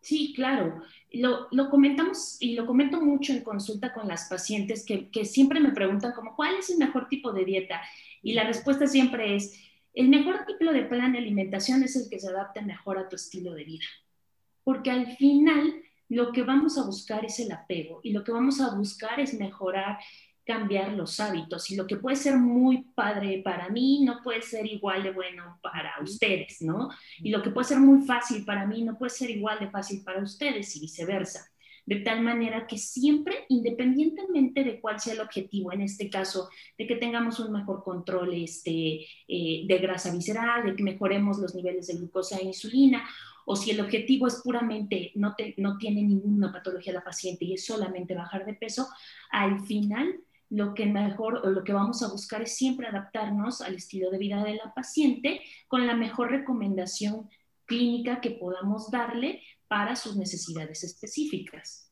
Sí, 0.00 0.32
claro. 0.34 0.82
Lo, 1.12 1.46
lo, 1.52 1.70
comentamos 1.70 2.36
y 2.40 2.54
lo 2.54 2.66
comento 2.66 3.00
mucho 3.00 3.32
en 3.32 3.44
consulta 3.44 3.92
con 3.92 4.08
las 4.08 4.28
pacientes 4.28 4.84
que, 4.84 5.10
que 5.10 5.24
siempre 5.24 5.60
me 5.60 5.70
preguntan 5.70 6.12
como, 6.12 6.34
¿cuál 6.34 6.56
es 6.56 6.70
el 6.70 6.78
mejor 6.78 7.06
tipo 7.08 7.32
de 7.32 7.44
dieta? 7.44 7.80
Y 8.20 8.32
la 8.32 8.44
respuesta 8.44 8.86
siempre 8.88 9.36
es, 9.36 9.54
el 9.94 10.08
mejor 10.08 10.44
tipo 10.46 10.72
de 10.72 10.84
plan 10.84 11.12
de 11.12 11.18
alimentación 11.18 11.82
es 11.82 11.96
el 11.96 12.08
que 12.08 12.18
se 12.18 12.28
adapte 12.28 12.62
mejor 12.62 12.98
a 12.98 13.08
tu 13.08 13.16
estilo 13.16 13.52
de 13.54 13.64
vida, 13.64 13.84
porque 14.64 14.90
al 14.90 15.16
final 15.16 15.82
lo 16.08 16.32
que 16.32 16.42
vamos 16.42 16.78
a 16.78 16.84
buscar 16.84 17.24
es 17.24 17.38
el 17.40 17.52
apego 17.52 18.00
y 18.02 18.12
lo 18.12 18.24
que 18.24 18.32
vamos 18.32 18.60
a 18.60 18.74
buscar 18.74 19.20
es 19.20 19.34
mejorar, 19.34 19.98
cambiar 20.44 20.92
los 20.92 21.20
hábitos 21.20 21.70
y 21.70 21.76
lo 21.76 21.86
que 21.86 21.96
puede 21.96 22.16
ser 22.16 22.36
muy 22.36 22.84
padre 22.94 23.42
para 23.44 23.68
mí 23.68 24.04
no 24.04 24.20
puede 24.22 24.42
ser 24.42 24.66
igual 24.66 25.02
de 25.02 25.12
bueno 25.12 25.58
para 25.62 25.94
ustedes, 26.02 26.60
¿no? 26.62 26.90
Y 27.18 27.30
lo 27.30 27.42
que 27.42 27.50
puede 27.50 27.68
ser 27.68 27.78
muy 27.78 28.04
fácil 28.04 28.44
para 28.44 28.66
mí 28.66 28.82
no 28.82 28.98
puede 28.98 29.10
ser 29.10 29.30
igual 29.30 29.58
de 29.60 29.70
fácil 29.70 30.02
para 30.02 30.22
ustedes 30.22 30.74
y 30.76 30.80
viceversa 30.80 31.51
de 31.84 31.96
tal 31.96 32.22
manera 32.22 32.66
que 32.66 32.78
siempre, 32.78 33.44
independientemente 33.48 34.64
de 34.64 34.80
cuál 34.80 35.00
sea 35.00 35.14
el 35.14 35.20
objetivo, 35.20 35.72
en 35.72 35.82
este 35.82 36.08
caso, 36.08 36.48
de 36.78 36.86
que 36.86 36.96
tengamos 36.96 37.40
un 37.40 37.52
mejor 37.52 37.82
control 37.82 38.34
este, 38.34 39.06
eh, 39.28 39.64
de 39.66 39.78
grasa 39.78 40.12
visceral, 40.12 40.64
de 40.64 40.76
que 40.76 40.82
mejoremos 40.82 41.38
los 41.38 41.54
niveles 41.54 41.88
de 41.88 41.94
glucosa 41.94 42.38
e 42.38 42.44
insulina, 42.44 43.04
o 43.44 43.56
si 43.56 43.72
el 43.72 43.80
objetivo 43.80 44.26
es 44.26 44.40
puramente, 44.42 45.10
no, 45.16 45.34
te, 45.34 45.54
no 45.58 45.76
tiene 45.76 46.02
ninguna 46.02 46.52
patología 46.52 46.92
la 46.92 47.04
paciente 47.04 47.44
y 47.44 47.54
es 47.54 47.66
solamente 47.66 48.14
bajar 48.14 48.46
de 48.46 48.54
peso, 48.54 48.86
al 49.30 49.60
final 49.66 50.20
lo 50.48 50.74
que 50.74 50.84
mejor 50.84 51.40
o 51.44 51.50
lo 51.50 51.64
que 51.64 51.72
vamos 51.72 52.02
a 52.02 52.08
buscar 52.08 52.42
es 52.42 52.54
siempre 52.54 52.86
adaptarnos 52.86 53.62
al 53.62 53.74
estilo 53.74 54.10
de 54.10 54.18
vida 54.18 54.44
de 54.44 54.54
la 54.54 54.72
paciente 54.74 55.40
con 55.66 55.86
la 55.86 55.94
mejor 55.94 56.30
recomendación 56.30 57.30
clínica 57.64 58.20
que 58.20 58.32
podamos 58.32 58.90
darle 58.90 59.40
para 59.72 59.96
sus 59.96 60.16
necesidades 60.16 60.84
específicas. 60.84 61.90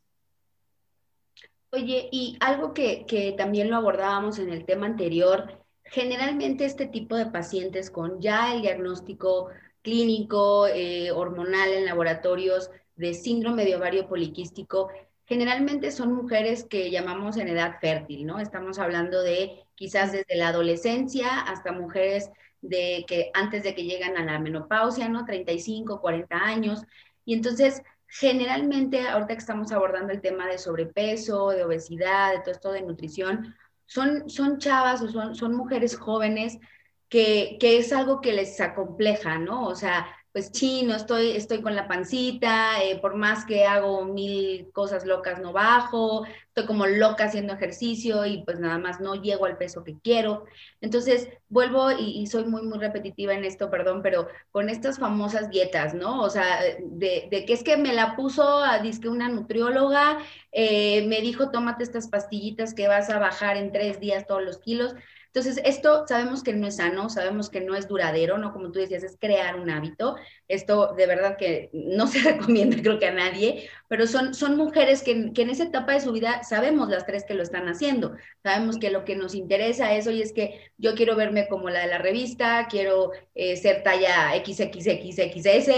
Oye, 1.73 2.11
y 2.13 2.37
algo 2.39 2.75
que, 2.75 3.07
que, 3.07 3.33
también 3.33 3.71
lo 3.71 3.77
abordábamos 3.77 4.39
en 4.39 4.51
el 4.51 4.67
tema 4.67 4.85
anterior, 4.85 5.65
generalmente 5.85 6.67
este 6.67 6.85
tipo 6.85 7.17
de 7.17 7.25
pacientes 7.25 7.91
con 7.91 8.21
ya 8.21 8.53
el 8.53 8.61
diagnóstico 8.61 9.49
clínico, 9.81 10.67
eh, 10.67 11.11
hormonal 11.11 11.73
en 11.73 11.87
laboratorios 11.87 12.71
de 12.97 13.15
síndrome 13.15 13.65
de 13.65 13.77
ovario 13.77 14.07
poliquístico, 14.11 14.91
generalmente 15.25 15.91
son 15.91 16.13
mujeres 16.13 16.65
que 16.65 16.91
llamamos 16.91 17.39
en 17.39 17.49
edad 17.49 17.79
fértil, 17.81 18.27
¿no? 18.27 18.41
Estamos 18.41 18.79
hablando 18.79 19.23
de 19.23 19.65
quizás 19.75 20.13
desde 20.13 20.37
la 20.37 20.49
adolescencia 20.49 21.41
hasta 21.41 21.73
mujeres 21.73 22.31
de 22.61 23.07
que 23.09 23.31
antes 23.33 23.63
de 23.63 23.75
que 23.75 23.85
llegan 23.85 24.19
a 24.19 24.25
la 24.27 24.39
menopausia, 24.39 25.09
¿no? 25.09 25.25
35, 25.25 26.03
40 26.03 26.37
años. 26.37 26.83
Y 27.31 27.35
entonces, 27.35 27.81
generalmente, 28.09 29.07
ahorita 29.07 29.35
que 29.35 29.39
estamos 29.39 29.71
abordando 29.71 30.13
el 30.13 30.21
tema 30.21 30.49
de 30.49 30.59
sobrepeso, 30.59 31.51
de 31.51 31.63
obesidad, 31.63 32.33
de 32.33 32.41
todo 32.41 32.51
esto 32.51 32.73
de 32.73 32.83
nutrición, 32.83 33.55
son, 33.87 34.29
son 34.29 34.59
chavas 34.59 35.01
o 35.01 35.09
son, 35.09 35.37
son 35.37 35.55
mujeres 35.55 35.97
jóvenes 35.97 36.59
que, 37.09 37.57
que 37.61 37.79
es 37.79 37.93
algo 37.93 38.21
que 38.21 38.33
les 38.33 38.61
acompleja, 38.61 39.39
¿no? 39.39 39.65
O 39.69 39.77
sea, 39.77 40.09
pues 40.33 40.53
chino, 40.53 40.95
estoy, 40.95 41.33
estoy 41.33 41.61
con 41.61 41.75
la 41.75 41.89
pancita, 41.89 42.83
eh, 42.85 42.99
por 43.01 43.17
más 43.17 43.45
que 43.45 43.65
hago 43.67 44.05
mil 44.05 44.71
cosas 44.73 45.05
locas 45.05 45.41
no 45.41 45.53
bajo, 45.53 46.25
estoy 46.49 46.67
como 46.67 46.87
loca 46.87 47.25
haciendo 47.25 47.53
ejercicio 47.53 48.25
y 48.25 48.45
pues 48.45 48.61
nada 48.61 48.79
más 48.79 49.01
no 49.01 49.17
llego 49.17 49.47
al 49.47 49.59
peso 49.59 49.83
que 49.83 49.99
quiero. 49.99 50.45
Entonces 50.81 51.29
vuelvo 51.49 51.91
y, 51.91 52.27
soy 52.29 52.45
muy, 52.45 52.63
muy 52.63 52.79
repetitiva 52.79 53.35
en 53.35 53.45
esto, 53.45 53.71
perdón, 53.71 54.03
pero 54.03 54.29
con 54.53 54.69
estas 54.69 54.99
famosas 55.01 55.51
dietas, 55.51 55.95
¿no? 55.95 56.23
O 56.23 56.31
sea, 56.31 56.61
de, 56.81 57.45
que 57.47 57.53
es 57.53 57.65
que 57.65 57.77
me 57.77 57.93
la 57.93 58.15
puso 58.15 58.63
a 58.63 58.79
disque 58.79 59.09
una 59.09 59.29
nutrióloga, 59.29 60.19
eh, 60.53 61.07
me 61.09 61.21
dijo, 61.23 61.51
tómate 61.51 61.83
estas 61.83 62.09
pastillitas 62.09 62.73
que 62.73 62.87
vas 62.87 63.11
a 63.11 63.19
bajar 63.19 63.57
en 63.57 63.73
tres 63.73 63.99
días 63.99 64.27
todos 64.29 64.43
los 64.43 64.59
kilos. 64.59 64.95
Entonces, 65.33 65.63
esto 65.65 66.05
sabemos 66.09 66.43
que 66.43 66.53
no 66.53 66.67
es 66.67 66.77
sano, 66.77 67.09
sabemos 67.09 67.51
que 67.51 67.61
no 67.61 67.77
es 67.77 67.87
duradero, 67.87 68.37
¿no? 68.37 68.53
Como 68.53 68.73
tú 68.73 68.81
decías, 68.81 69.05
es 69.05 69.17
crear 69.17 69.55
un 69.61 69.71
hábito. 69.71 70.17
Esto 70.49 70.95
de 70.97 71.07
verdad 71.07 71.37
que 71.37 71.71
no 71.73 72.07
se 72.09 72.19
recomienda, 72.19 72.77
creo 72.83 72.99
que 72.99 73.07
a 73.07 73.15
nadie, 73.15 73.69
pero 73.87 74.09
son, 74.09 74.35
son 74.35 74.57
mujeres 74.57 75.03
que, 75.03 75.33
que 75.33 75.43
en 75.43 75.51
esa 75.51 75.65
etapa 75.65 75.93
de 75.93 76.01
su 76.01 76.11
vida 76.11 76.43
sabemos 76.43 76.89
las 76.89 77.07
tres 77.07 77.25
que 77.25 77.35
lo 77.35 77.45
están 77.45 77.69
haciendo. 77.69 78.17
Sabemos 78.43 78.79
que 78.79 78.91
lo 78.91 79.05
que 79.05 79.15
nos 79.15 79.37
interesa 79.37 79.95
es, 79.95 80.09
oye, 80.09 80.23
es 80.25 80.33
que 80.33 80.73
yo 80.79 80.97
quiero 80.97 81.15
verme 81.15 81.47
como 81.49 81.71
la 81.71 81.83
de 81.83 81.87
la 81.89 81.99
revista, 81.99 82.67
quiero 82.69 83.13
eh, 83.37 83.57
ser 83.57 83.85
talla 83.85 84.33
XXXXS, 84.35 85.69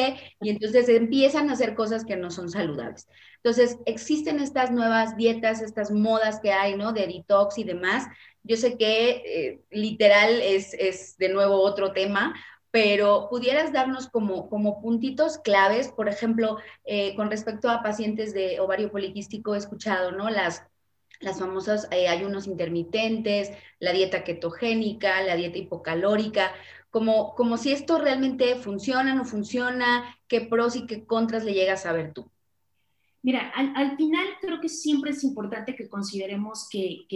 y 0.40 0.50
entonces 0.50 0.88
empiezan 0.88 1.50
a 1.50 1.54
hacer 1.54 1.74
cosas 1.74 2.04
que 2.06 2.16
no 2.16 2.30
son 2.30 2.48
saludables. 2.48 3.06
Entonces, 3.44 3.78
existen 3.86 4.38
estas 4.38 4.70
nuevas 4.70 5.16
dietas, 5.16 5.62
estas 5.62 5.90
modas 5.90 6.38
que 6.40 6.52
hay, 6.52 6.76
¿no? 6.76 6.92
De 6.92 7.08
detox 7.08 7.58
y 7.58 7.64
demás, 7.64 8.06
yo 8.44 8.56
sé 8.56 8.76
que 8.76 9.10
eh, 9.10 9.60
literal 9.70 10.40
es, 10.40 10.74
es 10.74 11.16
de 11.18 11.28
nuevo 11.28 11.60
otro 11.60 11.92
tema, 11.92 12.34
pero 12.72 13.28
pudieras 13.28 13.72
darnos 13.72 14.08
como, 14.08 14.48
como 14.48 14.80
puntitos 14.80 15.38
claves, 15.38 15.88
por 15.88 16.08
ejemplo, 16.08 16.56
eh, 16.84 17.14
con 17.16 17.30
respecto 17.30 17.68
a 17.68 17.82
pacientes 17.82 18.32
de 18.32 18.60
ovario 18.60 18.90
poliquístico, 18.90 19.54
he 19.54 19.58
escuchado, 19.58 20.10
¿no? 20.12 20.30
Las, 20.30 20.66
las 21.20 21.38
famosas 21.38 21.86
eh, 21.90 22.08
ayunos 22.08 22.46
intermitentes, 22.46 23.52
la 23.78 23.92
dieta 23.92 24.24
ketogénica, 24.24 25.22
la 25.22 25.36
dieta 25.36 25.58
hipocalórica, 25.58 26.52
como, 26.90 27.34
como 27.34 27.58
si 27.58 27.72
esto 27.72 27.98
realmente 27.98 28.56
funciona, 28.56 29.14
no 29.14 29.24
funciona, 29.26 30.18
qué 30.26 30.40
pros 30.40 30.74
y 30.74 30.86
qué 30.86 31.04
contras 31.06 31.44
le 31.44 31.54
llegas 31.54 31.86
a 31.86 31.92
ver 31.92 32.12
tú. 32.14 32.31
Mira, 33.24 33.52
al, 33.54 33.96
final 33.96 34.26
creo 34.40 34.60
que 34.60 34.68
siempre 34.68 35.12
es 35.12 35.22
importante 35.22 35.76
que 35.76 35.88
consideremos 35.88 36.68
que, 36.68 37.06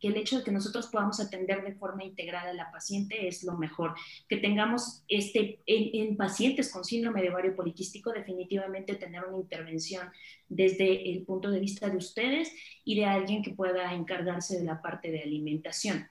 el 0.00 0.16
hecho 0.16 0.38
de 0.38 0.44
que 0.44 0.52
nosotros 0.52 0.86
podamos 0.86 1.20
atender 1.20 1.62
de 1.62 1.74
forma 1.74 2.02
integrada 2.02 2.50
a 2.50 2.54
la 2.54 2.70
paciente 2.72 3.28
es 3.28 3.44
lo 3.44 3.58
mejor. 3.58 3.94
Que 4.26 4.38
tengamos 4.38 5.04
este, 5.06 5.60
en, 5.66 6.08
en, 6.08 6.16
pacientes 6.16 6.72
con 6.72 6.82
síndrome 6.82 7.20
de 7.20 7.28
ovario 7.28 7.54
poliquístico, 7.54 8.10
definitivamente 8.10 8.94
tener 8.94 9.22
una 9.24 9.36
intervención 9.36 10.08
desde 10.48 11.12
el 11.12 11.24
punto 11.24 11.50
de 11.50 11.60
vista 11.60 11.90
de 11.90 11.98
ustedes 11.98 12.50
y 12.82 12.98
de 12.98 13.04
alguien 13.04 13.42
que 13.42 13.52
pueda 13.52 13.92
encargarse 13.92 14.58
de 14.58 14.64
la 14.64 14.80
parte 14.80 15.10
de 15.10 15.20
alimentación. 15.20 16.08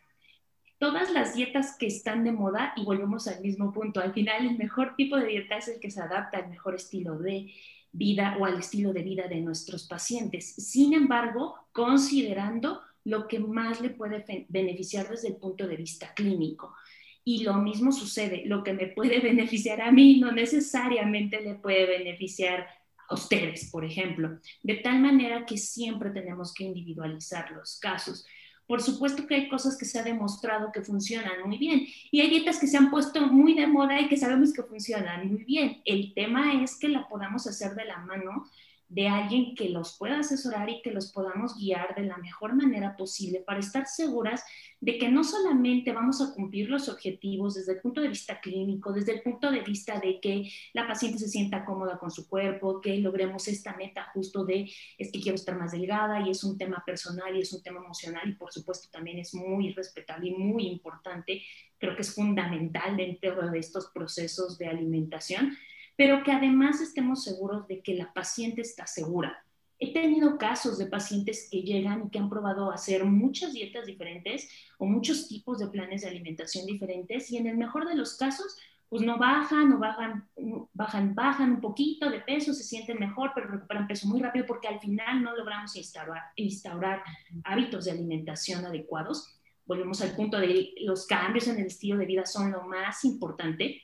Todas 0.77 1.11
las 1.11 1.33
dietas 1.33 1.75
que 1.75 1.87
están 1.87 2.23
de 2.23 2.31
moda, 2.31 2.71
y 2.77 2.85
volvemos 2.85 3.27
al 3.27 3.41
mismo 3.41 3.73
punto, 3.73 3.99
al 3.99 4.13
final 4.13 4.45
el 4.45 4.57
mejor 4.59 4.95
tipo 4.95 5.17
de 5.17 5.25
dieta 5.25 5.57
es 5.57 5.67
el 5.69 5.79
que 5.79 5.89
se 5.89 6.01
adapta 6.01 6.37
al 6.37 6.49
mejor 6.49 6.75
estilo 6.75 7.17
de 7.17 7.51
vida 7.91 8.37
o 8.39 8.45
al 8.45 8.59
estilo 8.59 8.93
de 8.93 9.03
vida 9.03 9.27
de 9.27 9.41
nuestros 9.41 9.87
pacientes. 9.87 10.55
Sin 10.55 10.93
embargo, 10.93 11.55
considerando 11.71 12.81
lo 13.03 13.27
que 13.27 13.39
más 13.39 13.81
le 13.81 13.89
puede 13.89 14.23
beneficiar 14.49 15.09
desde 15.09 15.29
el 15.29 15.37
punto 15.37 15.67
de 15.67 15.77
vista 15.77 16.13
clínico. 16.13 16.75
Y 17.23 17.43
lo 17.43 17.55
mismo 17.55 17.91
sucede, 17.91 18.43
lo 18.45 18.63
que 18.63 18.73
me 18.73 18.87
puede 18.87 19.19
beneficiar 19.31 19.81
a 19.81 19.91
mí 19.91 20.19
no 20.19 20.31
necesariamente 20.31 21.41
le 21.41 21.55
puede 21.55 21.85
beneficiar 21.85 22.67
a 23.09 23.15
ustedes, 23.15 23.71
por 23.71 23.83
ejemplo, 23.83 24.39
de 24.61 24.75
tal 24.75 24.99
manera 24.99 25.45
que 25.45 25.57
siempre 25.57 26.11
tenemos 26.11 26.53
que 26.53 26.65
individualizar 26.65 27.51
los 27.51 27.79
casos. 27.79 28.25
Por 28.69 28.83
supuesto 28.83 29.25
que 29.25 29.33
hay 29.33 29.49
cosas 29.49 29.75
que 29.75 29.85
se 29.85 29.97
ha 29.97 30.03
demostrado 30.03 30.71
que 30.71 30.83
funcionan 30.83 31.41
muy 31.43 31.57
bien 31.57 31.87
y 32.11 32.21
hay 32.21 32.29
dietas 32.29 32.59
que 32.59 32.67
se 32.67 32.77
han 32.77 32.91
puesto 32.91 33.19
muy 33.25 33.55
de 33.55 33.65
moda 33.65 33.99
y 33.99 34.07
que 34.07 34.15
sabemos 34.15 34.53
que 34.53 34.61
funcionan 34.61 35.27
muy 35.27 35.43
bien. 35.43 35.81
El 35.85 36.13
tema 36.13 36.61
es 36.61 36.77
que 36.77 36.87
la 36.87 37.07
podamos 37.07 37.47
hacer 37.47 37.73
de 37.73 37.85
la 37.85 37.97
mano 37.97 38.45
de 38.89 39.07
alguien 39.07 39.53
que 39.53 39.69
los 39.69 39.95
pueda 39.97 40.19
asesorar 40.19 40.67
y 40.67 40.81
que 40.81 40.91
los 40.91 41.11
podamos 41.11 41.55
guiar 41.55 41.93
de 41.95 42.03
la 42.03 42.17
mejor 42.17 42.55
manera 42.55 42.97
posible 42.97 43.39
para 43.39 43.59
estar 43.59 43.85
seguras 43.85 44.43
de 44.81 44.97
que 44.97 45.09
no 45.09 45.23
solamente 45.23 45.91
vamos 45.91 46.21
a 46.21 46.33
cumplir 46.33 46.69
los 46.69 46.89
objetivos 46.89 47.53
desde 47.53 47.73
el 47.73 47.81
punto 47.81 48.01
de 48.01 48.07
vista 48.07 48.39
clínico, 48.39 48.91
desde 48.91 49.13
el 49.13 49.21
punto 49.21 49.51
de 49.51 49.61
vista 49.61 49.99
de 49.99 50.19
que 50.19 50.49
la 50.73 50.87
paciente 50.87 51.19
se 51.19 51.27
sienta 51.27 51.65
cómoda 51.65 51.99
con 51.99 52.09
su 52.09 52.27
cuerpo, 52.27 52.81
que 52.81 52.97
logremos 52.97 53.47
esta 53.47 53.75
meta 53.75 54.09
justo 54.13 54.43
de 54.43 54.71
es 54.97 55.11
que 55.11 55.21
quiero 55.21 55.35
estar 55.35 55.55
más 55.55 55.71
delgada 55.71 56.25
y 56.25 56.31
es 56.31 56.43
un 56.43 56.57
tema 56.57 56.81
personal 56.83 57.35
y 57.35 57.41
es 57.41 57.53
un 57.53 57.61
tema 57.61 57.81
emocional 57.81 58.27
y 58.27 58.33
por 58.33 58.51
supuesto 58.51 58.89
también 58.91 59.19
es 59.19 59.35
muy 59.35 59.71
respetable 59.73 60.29
y 60.29 60.33
muy 60.33 60.65
importante, 60.65 61.43
creo 61.77 61.95
que 61.95 62.01
es 62.01 62.15
fundamental 62.15 62.97
dentro 62.97 63.51
de 63.51 63.59
estos 63.59 63.91
procesos 63.93 64.57
de 64.57 64.67
alimentación 64.67 65.55
pero 65.99 66.23
que 66.23 66.31
además 66.31 66.79
estemos 66.79 67.25
seguros 67.25 67.67
de 67.67 67.81
que 67.81 67.93
la 67.93 68.13
paciente 68.13 68.61
está 68.61 68.87
segura. 68.87 69.43
He 69.79 69.91
tenido 69.91 70.37
casos 70.37 70.77
de 70.77 70.85
pacientes 70.85 71.49
que 71.51 71.61
llegan 71.61 72.05
y 72.05 72.09
que 72.09 72.19
han 72.19 72.29
probado 72.29 72.71
hacer 72.71 73.03
muchas 73.03 73.51
dietas 73.51 73.85
diferentes 73.85 74.49
o 74.77 74.85
muchos 74.85 75.27
tipos 75.27 75.59
de 75.59 75.67
planes 75.67 76.03
de 76.03 76.07
alimentación 76.07 76.65
diferentes 76.65 77.29
y 77.31 77.35
en 77.35 77.47
el 77.47 77.57
mejor 77.57 77.85
de 77.85 77.97
los 77.97 78.15
casos, 78.15 78.57
pues 78.87 79.01
no 79.01 79.17
bajan 79.17 79.73
o 79.73 79.77
bajan, 79.77 80.25
bajan, 80.71 81.15
bajan 81.15 81.51
un 81.55 81.59
poquito 81.59 82.09
de 82.09 82.21
peso, 82.21 82.53
se 82.53 82.63
sienten 82.63 82.97
mejor, 82.97 83.33
pero 83.35 83.49
recuperan 83.49 83.85
peso 83.85 84.07
muy 84.07 84.21
rápido 84.21 84.45
porque 84.45 84.69
al 84.69 84.79
final 84.79 85.21
no 85.21 85.35
logramos 85.35 85.75
instaurar, 85.75 86.23
instaurar 86.37 87.03
hábitos 87.43 87.83
de 87.83 87.91
alimentación 87.91 88.63
adecuados. 88.63 89.37
Volvemos 89.65 90.01
al 90.01 90.15
punto 90.15 90.39
de 90.39 90.71
los 90.77 91.05
cambios 91.05 91.49
en 91.49 91.57
el 91.57 91.65
estilo 91.65 91.97
de 91.97 92.05
vida 92.05 92.25
son 92.25 92.53
lo 92.53 92.63
más 92.63 93.03
importante 93.03 93.81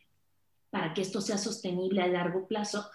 para 0.70 0.94
que 0.94 1.02
esto 1.02 1.22
sea 1.22 1.38
sostenible 1.38 2.02
a 2.02 2.08
largo 2.08 2.48
plazo. 2.48 2.86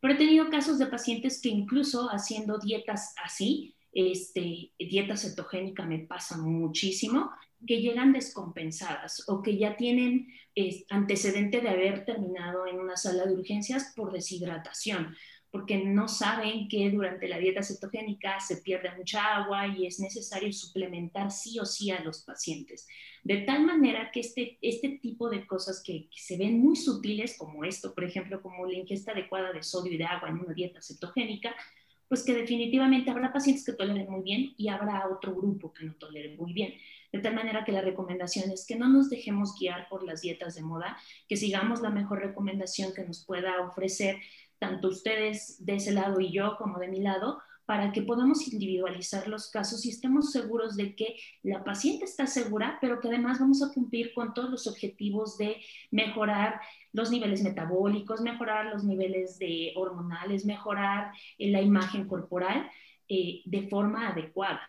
Pero 0.00 0.14
he 0.14 0.16
tenido 0.18 0.50
casos 0.50 0.78
de 0.78 0.86
pacientes 0.86 1.40
que 1.40 1.48
incluso 1.48 2.08
haciendo 2.10 2.58
dietas 2.58 3.14
así, 3.22 3.74
este, 3.92 4.72
dieta 4.78 5.16
cetogénica 5.16 5.84
me 5.84 6.00
pasa 6.00 6.38
muchísimo, 6.38 7.30
que 7.66 7.80
llegan 7.80 8.12
descompensadas 8.12 9.24
o 9.28 9.42
que 9.42 9.58
ya 9.58 9.76
tienen 9.76 10.28
antecedente 10.88 11.60
de 11.60 11.68
haber 11.68 12.04
terminado 12.04 12.66
en 12.66 12.78
una 12.78 12.96
sala 12.96 13.26
de 13.26 13.34
urgencias 13.34 13.92
por 13.94 14.12
deshidratación 14.12 15.14
porque 15.50 15.78
no 15.84 16.06
saben 16.06 16.68
que 16.68 16.90
durante 16.90 17.26
la 17.26 17.38
dieta 17.38 17.62
cetogénica 17.62 18.38
se 18.38 18.58
pierde 18.58 18.94
mucha 18.96 19.36
agua 19.36 19.66
y 19.66 19.86
es 19.86 19.98
necesario 19.98 20.52
suplementar 20.52 21.30
sí 21.32 21.58
o 21.58 21.66
sí 21.66 21.90
a 21.90 22.00
los 22.00 22.22
pacientes. 22.22 22.86
De 23.24 23.38
tal 23.38 23.66
manera 23.66 24.10
que 24.12 24.20
este, 24.20 24.58
este 24.62 25.00
tipo 25.02 25.28
de 25.28 25.46
cosas 25.46 25.82
que, 25.84 26.08
se 26.14 26.36
ven 26.36 26.60
muy 26.60 26.76
sutiles 26.76 27.36
como 27.36 27.64
esto, 27.64 27.94
por 27.94 28.04
ejemplo, 28.04 28.40
como 28.42 28.66
la 28.66 28.74
ingesta 28.74 29.12
adecuada 29.12 29.52
de 29.52 29.62
sodio 29.62 29.92
y 29.92 29.98
de 29.98 30.04
agua 30.04 30.28
en 30.28 30.38
una 30.38 30.54
dieta 30.54 30.80
cetogénica, 30.80 31.54
pues 32.08 32.24
que 32.24 32.34
definitivamente 32.34 33.10
habrá 33.10 33.32
pacientes 33.32 33.64
que 33.64 33.72
toleren 33.72 34.10
muy 34.10 34.22
bien 34.22 34.54
y 34.56 34.68
habrá 34.68 35.08
otro 35.08 35.34
grupo 35.34 35.72
que 35.72 35.84
no 35.84 35.94
tolere 35.94 36.36
muy 36.36 36.52
bien. 36.52 36.74
De 37.12 37.18
tal 37.18 37.34
manera 37.34 37.64
que 37.64 37.72
la 37.72 37.82
recomendación 37.82 38.50
es 38.50 38.66
que 38.66 38.76
no 38.76 38.88
nos 38.88 39.10
dejemos 39.10 39.56
guiar 39.58 39.88
por 39.88 40.04
las 40.04 40.20
dietas 40.20 40.54
de 40.54 40.62
moda, 40.62 40.96
que 41.28 41.36
sigamos 41.36 41.80
la 41.82 41.90
mejor 41.90 42.20
recomendación 42.20 42.92
que 42.94 43.04
nos 43.04 43.24
pueda 43.24 43.60
ofrecer 43.66 44.16
tanto 44.60 44.88
ustedes 44.88 45.56
de 45.64 45.74
ese 45.76 45.92
lado 45.92 46.20
y 46.20 46.30
yo 46.30 46.56
como 46.58 46.78
de 46.78 46.88
mi 46.88 47.00
lado, 47.00 47.40
para 47.64 47.92
que 47.92 48.02
podamos 48.02 48.52
individualizar 48.52 49.28
los 49.28 49.48
casos 49.50 49.84
y 49.86 49.90
estemos 49.90 50.32
seguros 50.32 50.76
de 50.76 50.94
que 50.96 51.16
la 51.42 51.62
paciente 51.62 52.04
está 52.04 52.26
segura, 52.26 52.78
pero 52.80 53.00
que 53.00 53.08
además 53.08 53.38
vamos 53.38 53.62
a 53.62 53.72
cumplir 53.72 54.12
con 54.12 54.34
todos 54.34 54.50
los 54.50 54.66
objetivos 54.66 55.38
de 55.38 55.56
mejorar 55.90 56.60
los 56.92 57.10
niveles 57.10 57.42
metabólicos, 57.42 58.20
mejorar 58.20 58.66
los 58.66 58.84
niveles 58.84 59.38
de 59.38 59.72
hormonales, 59.76 60.44
mejorar 60.44 61.12
la 61.38 61.62
imagen 61.62 62.08
corporal 62.08 62.68
eh, 63.08 63.42
de 63.44 63.68
forma 63.68 64.08
adecuada 64.08 64.60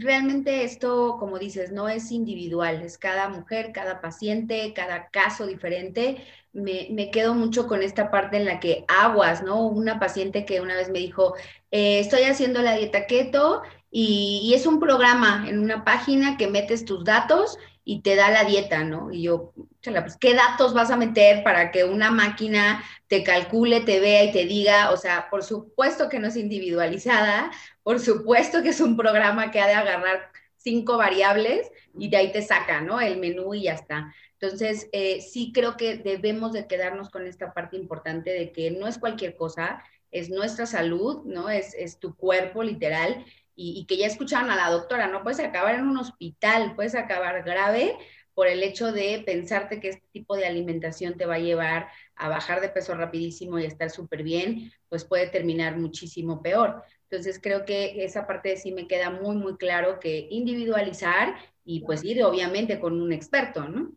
realmente 0.00 0.64
esto, 0.64 1.16
como 1.18 1.38
dices, 1.38 1.72
no 1.72 1.88
es 1.88 2.10
individual, 2.10 2.82
es 2.82 2.98
cada 2.98 3.28
mujer, 3.28 3.72
cada 3.72 4.00
paciente, 4.00 4.72
cada 4.74 5.08
caso 5.08 5.46
diferente. 5.46 6.24
Me, 6.52 7.10
quedo 7.10 7.34
mucho 7.34 7.66
con 7.66 7.82
esta 7.82 8.10
parte 8.10 8.36
en 8.36 8.44
la 8.44 8.60
que 8.60 8.84
aguas, 8.88 9.42
¿no? 9.42 9.66
Una 9.66 9.98
paciente 9.98 10.44
que 10.44 10.60
una 10.60 10.76
vez 10.76 10.90
me 10.90 11.00
dijo, 11.00 11.34
eh, 11.70 11.98
estoy 12.00 12.22
haciendo 12.22 12.62
la 12.62 12.76
dieta 12.76 13.06
keto 13.06 13.62
y, 13.90 14.52
es 14.54 14.66
un 14.66 14.80
programa 14.80 15.46
en 15.48 15.58
una 15.58 15.84
página 15.84 16.36
que 16.36 16.48
metes 16.48 16.84
tus 16.84 17.04
datos 17.04 17.58
y 17.84 18.00
te 18.00 18.16
da 18.16 18.30
la 18.30 18.44
dieta, 18.44 18.82
¿no? 18.82 19.12
Y 19.12 19.22
yo, 19.22 19.52
pues, 19.82 20.16
¿qué 20.16 20.34
datos 20.34 20.72
vas 20.72 20.90
a 20.90 20.96
meter 20.96 21.44
para 21.44 21.70
que 21.70 21.84
una 21.84 22.10
máquina 22.10 22.82
te 23.08 23.22
calcule, 23.22 23.80
te 23.80 24.00
vea 24.00 24.24
y 24.24 24.32
te 24.32 24.46
diga? 24.46 24.90
O 24.90 24.96
sea, 24.96 25.28
por 25.30 25.44
supuesto 25.44 26.08
que 26.08 26.18
no 26.18 26.28
es 26.28 26.36
individualizada, 26.36 27.50
por 27.82 28.00
supuesto 28.00 28.62
que 28.62 28.70
es 28.70 28.80
un 28.80 28.96
programa 28.96 29.50
que 29.50 29.60
ha 29.60 29.66
de 29.66 29.74
agarrar 29.74 30.30
cinco 30.56 30.96
variables 30.96 31.70
y 31.98 32.08
de 32.08 32.16
ahí 32.16 32.32
te 32.32 32.40
saca, 32.40 32.80
¿no? 32.80 33.00
El 33.00 33.18
menú 33.18 33.54
y 33.54 33.64
ya 33.64 33.74
está. 33.74 34.14
Entonces, 34.40 34.88
eh, 34.92 35.20
sí 35.20 35.52
creo 35.54 35.76
que 35.76 35.96
debemos 35.98 36.52
de 36.52 36.66
quedarnos 36.66 37.10
con 37.10 37.26
esta 37.26 37.52
parte 37.52 37.76
importante 37.76 38.30
de 38.30 38.50
que 38.50 38.70
no 38.70 38.86
es 38.86 38.98
cualquier 38.98 39.36
cosa, 39.36 39.82
es 40.10 40.30
nuestra 40.30 40.64
salud, 40.64 41.22
¿no? 41.24 41.50
Es, 41.50 41.74
es 41.74 41.98
tu 41.98 42.16
cuerpo 42.16 42.62
literal 42.62 43.24
y, 43.56 43.84
que 43.86 43.96
ya 43.96 44.06
escucharon 44.06 44.50
a 44.50 44.56
la 44.56 44.70
doctora, 44.70 45.08
no 45.08 45.22
puedes 45.22 45.40
acabar 45.40 45.76
en 45.76 45.86
un 45.86 45.98
hospital, 45.98 46.74
puedes 46.74 46.94
acabar 46.94 47.42
grave 47.44 47.96
por 48.34 48.48
el 48.48 48.62
hecho 48.62 48.90
de 48.92 49.22
pensarte 49.24 49.78
que 49.80 49.90
este 49.90 50.06
tipo 50.12 50.36
de 50.36 50.46
alimentación 50.46 51.16
te 51.16 51.24
va 51.26 51.36
a 51.36 51.40
llevar 51.40 51.88
a 52.16 52.28
bajar 52.28 52.60
de 52.60 52.68
peso 52.68 52.94
rapidísimo 52.94 53.58
y 53.58 53.64
estar 53.64 53.90
súper 53.90 54.24
bien, 54.24 54.72
pues 54.88 55.04
puede 55.04 55.28
terminar 55.28 55.78
muchísimo 55.78 56.42
peor. 56.42 56.82
Entonces 57.08 57.38
creo 57.40 57.64
que 57.64 58.04
esa 58.04 58.26
parte 58.26 58.56
sí 58.56 58.72
me 58.72 58.88
queda 58.88 59.10
muy, 59.10 59.36
muy 59.36 59.56
claro 59.56 60.00
que 60.00 60.26
individualizar 60.30 61.36
y 61.64 61.80
pues 61.80 62.02
ir 62.02 62.24
obviamente 62.24 62.80
con 62.80 63.00
un 63.00 63.12
experto, 63.12 63.68
¿no? 63.68 63.92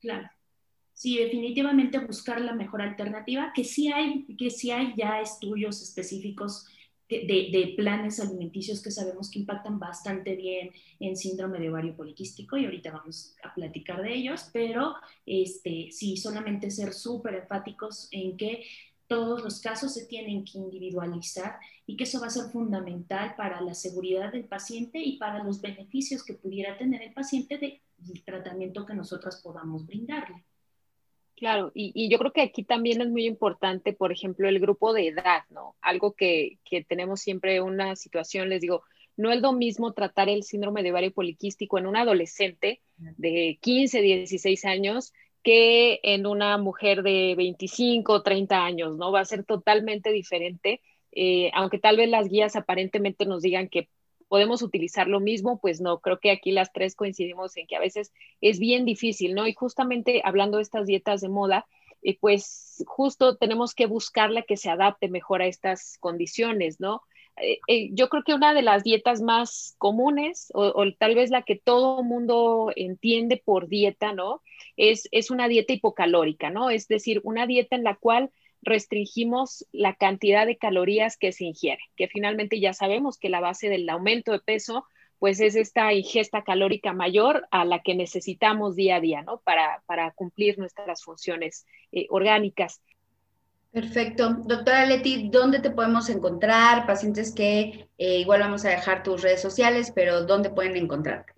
Claro. 0.00 0.30
Sí, 0.94 1.18
definitivamente 1.18 1.98
buscar 1.98 2.40
la 2.40 2.54
mejor 2.54 2.80
alternativa, 2.80 3.52
que 3.54 3.64
sí 3.64 3.92
hay, 3.92 4.24
que 4.36 4.50
sí 4.50 4.70
hay 4.70 4.94
ya 4.96 5.20
estudios 5.20 5.82
específicos 5.82 6.66
de, 7.26 7.74
planes 7.76 8.20
alimenticios 8.20 8.82
que 8.82 8.90
sabemos 8.90 9.30
que 9.30 9.40
impactan 9.40 9.78
bastante 9.78 10.36
bien 10.36 10.70
en 11.00 11.16
síndrome 11.16 11.58
de 11.58 11.70
ovario 11.70 11.96
poliquístico 11.96 12.56
y 12.56 12.64
ahorita 12.64 12.92
vamos 12.92 13.36
a 13.42 13.54
platicar 13.54 14.02
de 14.02 14.14
ellos, 14.14 14.48
pero 14.52 14.94
este, 15.26 15.88
sí, 15.90 16.16
solamente 16.16 16.70
ser 16.70 16.92
súper 16.92 17.34
enfáticos 17.34 18.08
en 18.10 18.36
que 18.36 18.64
todos 19.06 19.42
los 19.42 19.60
casos 19.60 19.92
se 19.92 20.06
tienen 20.06 20.44
que 20.44 20.58
individualizar 20.58 21.58
y 21.86 21.96
que 21.96 22.04
eso 22.04 22.20
va 22.20 22.28
a 22.28 22.30
ser 22.30 22.50
fundamental 22.50 23.34
para 23.36 23.60
la 23.60 23.74
seguridad 23.74 24.32
del 24.32 24.44
paciente 24.44 24.98
y 25.00 25.18
para 25.18 25.44
los 25.44 25.60
beneficios 25.60 26.24
que 26.24 26.34
pudiera 26.34 26.78
tener 26.78 27.02
el 27.02 27.12
paciente 27.12 27.58
del 27.58 28.24
tratamiento 28.24 28.86
que 28.86 28.94
nosotras 28.94 29.40
podamos 29.42 29.86
brindarle. 29.86 30.44
Claro, 31.42 31.72
y, 31.74 32.08
yo 32.08 32.20
creo 32.20 32.32
que 32.32 32.40
aquí 32.42 32.62
también 32.62 33.00
es 33.00 33.08
muy 33.10 33.26
importante, 33.26 33.92
por 33.92 34.12
ejemplo, 34.12 34.48
el 34.48 34.60
grupo 34.60 34.92
de 34.92 35.08
edad, 35.08 35.42
¿no? 35.50 35.74
Algo 35.80 36.12
que, 36.12 36.58
que 36.64 36.84
tenemos 36.84 37.20
siempre 37.20 37.60
una 37.60 37.96
situación, 37.96 38.48
les 38.48 38.60
digo, 38.60 38.84
no 39.16 39.32
es 39.32 39.40
lo 39.40 39.52
mismo 39.52 39.92
tratar 39.92 40.28
el 40.28 40.44
síndrome 40.44 40.84
de 40.84 40.92
ovario 40.92 41.12
poliquístico 41.12 41.78
en 41.78 41.88
un 41.88 41.96
adolescente 41.96 42.80
de 42.96 43.58
15, 43.60 44.02
16 44.02 44.64
años 44.66 45.12
que 45.42 45.98
en 46.04 46.26
una 46.26 46.58
mujer 46.58 47.02
de 47.02 47.34
25, 47.36 48.22
30 48.22 48.64
años, 48.64 48.96
¿no? 48.96 49.10
Va 49.10 49.18
a 49.18 49.24
ser 49.24 49.42
totalmente 49.42 50.12
diferente, 50.12 50.80
eh, 51.10 51.50
aunque 51.54 51.80
tal 51.80 51.96
vez 51.96 52.08
las 52.08 52.28
guías 52.28 52.54
aparentemente 52.54 53.26
nos 53.26 53.42
digan 53.42 53.68
que 53.68 53.88
podemos 54.32 54.62
utilizar 54.62 55.08
lo 55.08 55.20
mismo, 55.20 55.60
pues 55.60 55.82
no, 55.82 56.00
creo 56.00 56.18
que 56.18 56.30
aquí 56.30 56.52
las 56.52 56.72
tres 56.72 56.96
coincidimos 56.96 57.54
en 57.58 57.66
que 57.66 57.76
a 57.76 57.80
veces 57.80 58.14
es 58.40 58.58
bien 58.58 58.86
difícil, 58.86 59.34
¿no? 59.34 59.46
Y 59.46 59.52
justamente 59.52 60.22
hablando 60.24 60.56
de 60.56 60.62
estas 60.62 60.86
dietas 60.86 61.20
de 61.20 61.28
moda, 61.28 61.66
eh, 62.00 62.16
pues 62.18 62.82
justo 62.86 63.36
tenemos 63.36 63.74
que 63.74 63.84
buscarla 63.84 64.40
que 64.40 64.56
se 64.56 64.70
adapte 64.70 65.10
mejor 65.10 65.42
a 65.42 65.48
estas 65.48 65.98
condiciones, 66.00 66.80
¿no? 66.80 67.02
Eh, 67.36 67.58
eh, 67.68 67.90
yo 67.92 68.08
creo 68.08 68.22
que 68.22 68.32
una 68.32 68.54
de 68.54 68.62
las 68.62 68.82
dietas 68.84 69.20
más 69.20 69.74
comunes, 69.76 70.50
o, 70.54 70.82
tal 70.98 71.14
vez 71.14 71.28
la 71.28 71.42
que 71.42 71.56
todo 71.56 72.02
mundo 72.02 72.72
entiende 72.74 73.36
por 73.36 73.68
dieta, 73.68 74.14
¿no? 74.14 74.40
Es, 74.78 75.10
es 75.12 75.30
una 75.30 75.46
dieta 75.46 75.74
hipocalórica, 75.74 76.48
¿no? 76.48 76.70
Es 76.70 76.88
decir, 76.88 77.20
una 77.24 77.46
dieta 77.46 77.76
en 77.76 77.84
la 77.84 77.96
cual 77.96 78.30
restringimos 78.62 79.66
la 79.72 79.94
cantidad 79.94 80.46
de 80.46 80.56
calorías 80.56 81.16
que 81.16 81.32
se 81.32 81.44
ingiere, 81.44 81.82
que 81.96 82.08
finalmente 82.08 82.60
ya 82.60 82.72
sabemos 82.72 83.18
que 83.18 83.28
la 83.28 83.40
base 83.40 83.68
del 83.68 83.88
aumento 83.88 84.32
de 84.32 84.40
peso 84.40 84.84
pues 85.18 85.40
es 85.40 85.54
esta 85.54 85.92
ingesta 85.92 86.42
calórica 86.42 86.92
mayor 86.92 87.46
a 87.52 87.64
la 87.64 87.80
que 87.80 87.94
necesitamos 87.94 88.74
día 88.74 88.96
a 88.96 89.00
día, 89.00 89.22
¿no? 89.22 89.40
Para, 89.44 90.10
cumplir 90.16 90.58
nuestras 90.58 91.04
funciones 91.04 91.64
eh, 91.92 92.06
orgánicas. 92.10 92.80
Perfecto. 93.70 94.34
Doctora 94.44 94.84
Leti, 94.84 95.28
¿dónde 95.30 95.60
te 95.60 95.70
podemos 95.70 96.10
encontrar? 96.10 96.86
Pacientes 96.86 97.32
que 97.32 97.88
eh, 97.98 98.18
igual 98.18 98.40
vamos 98.40 98.64
a 98.64 98.70
dejar 98.70 99.04
tus 99.04 99.22
redes 99.22 99.40
sociales, 99.40 99.92
pero 99.94 100.24
¿dónde 100.24 100.50
pueden 100.50 100.76
encontrarte? 100.76 101.32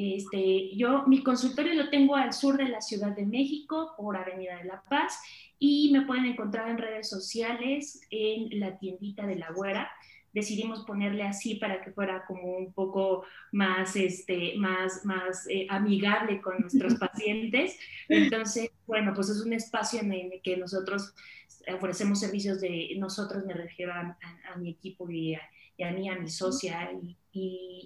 Este, 0.00 0.76
yo, 0.76 1.02
mi 1.08 1.24
consultorio 1.24 1.74
lo 1.74 1.90
tengo 1.90 2.14
al 2.14 2.32
sur 2.32 2.56
de 2.56 2.68
la 2.68 2.80
Ciudad 2.80 3.16
de 3.16 3.26
México, 3.26 3.94
por 3.96 4.16
Avenida 4.16 4.56
de 4.58 4.64
la 4.64 4.80
Paz, 4.88 5.18
y 5.58 5.90
me 5.92 6.02
pueden 6.02 6.26
encontrar 6.26 6.68
en 6.68 6.78
redes 6.78 7.10
sociales, 7.10 8.00
en 8.10 8.60
la 8.60 8.78
tiendita 8.78 9.26
de 9.26 9.34
la 9.34 9.50
güera. 9.50 9.90
Decidimos 10.32 10.84
ponerle 10.84 11.24
así 11.24 11.56
para 11.56 11.82
que 11.82 11.90
fuera 11.90 12.24
como 12.26 12.58
un 12.58 12.72
poco 12.72 13.24
más, 13.50 13.96
este, 13.96 14.54
más, 14.56 15.04
más 15.04 15.48
eh, 15.48 15.66
amigable 15.68 16.40
con 16.40 16.60
nuestros 16.60 16.94
pacientes. 17.00 17.76
Entonces, 18.08 18.70
bueno, 18.86 19.12
pues 19.16 19.30
es 19.30 19.40
un 19.40 19.52
espacio 19.52 19.98
en 19.98 20.12
el 20.12 20.40
que 20.44 20.56
nosotros 20.58 21.12
ofrecemos 21.74 22.20
servicios 22.20 22.60
de, 22.60 22.94
nosotros 22.98 23.44
me 23.44 23.54
refiero 23.54 23.92
a, 23.92 24.16
mi 24.58 24.70
equipo 24.70 25.10
y 25.10 25.34
a, 25.34 25.90
mí, 25.90 26.08
a 26.08 26.16
mi 26.16 26.28
socia, 26.28 26.88
y, 26.92 27.16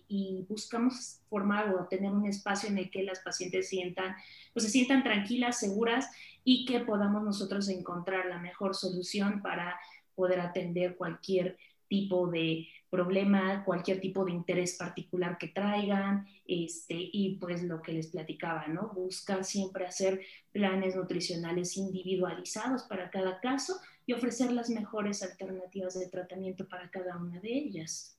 y, 0.08 0.46
buscamos 0.48 1.20
formar 1.30 1.74
o 1.74 1.86
tener 1.86 2.10
un 2.12 2.26
espacio 2.26 2.68
en 2.68 2.76
el 2.76 2.90
que 2.90 3.02
las 3.02 3.20
pacientes 3.20 3.68
sientan, 3.68 4.14
pues 4.52 4.66
se 4.66 4.70
sientan 4.70 5.02
tranquilas, 5.02 5.58
seguras 5.58 6.10
y 6.44 6.66
que 6.66 6.80
podamos 6.80 7.22
nosotros 7.22 7.68
encontrar 7.68 8.26
la 8.26 8.38
mejor 8.38 8.74
solución 8.74 9.40
para 9.40 9.78
poder 10.14 10.40
atender 10.40 10.96
cualquier 10.96 11.56
tipo 11.88 12.26
de 12.28 12.68
problema, 12.90 13.64
cualquier 13.64 14.00
tipo 14.00 14.24
de 14.24 14.32
interés 14.32 14.76
particular 14.76 15.38
que 15.38 15.48
traigan, 15.48 16.26
este, 16.46 16.94
y 16.94 17.36
pues 17.36 17.62
lo 17.62 17.80
que 17.80 17.92
les 17.92 18.08
platicaba, 18.08 18.66
¿no? 18.68 18.92
Buscar 18.94 19.44
siempre 19.44 19.86
hacer 19.86 20.20
planes 20.52 20.94
nutricionales 20.94 21.76
individualizados 21.78 22.82
para 22.82 23.10
cada 23.10 23.40
caso 23.40 23.80
y 24.04 24.12
ofrecer 24.12 24.52
las 24.52 24.68
mejores 24.68 25.22
alternativas 25.22 25.98
de 25.98 26.08
tratamiento 26.08 26.68
para 26.68 26.90
cada 26.90 27.16
una 27.16 27.40
de 27.40 27.50
ellas. 27.50 28.18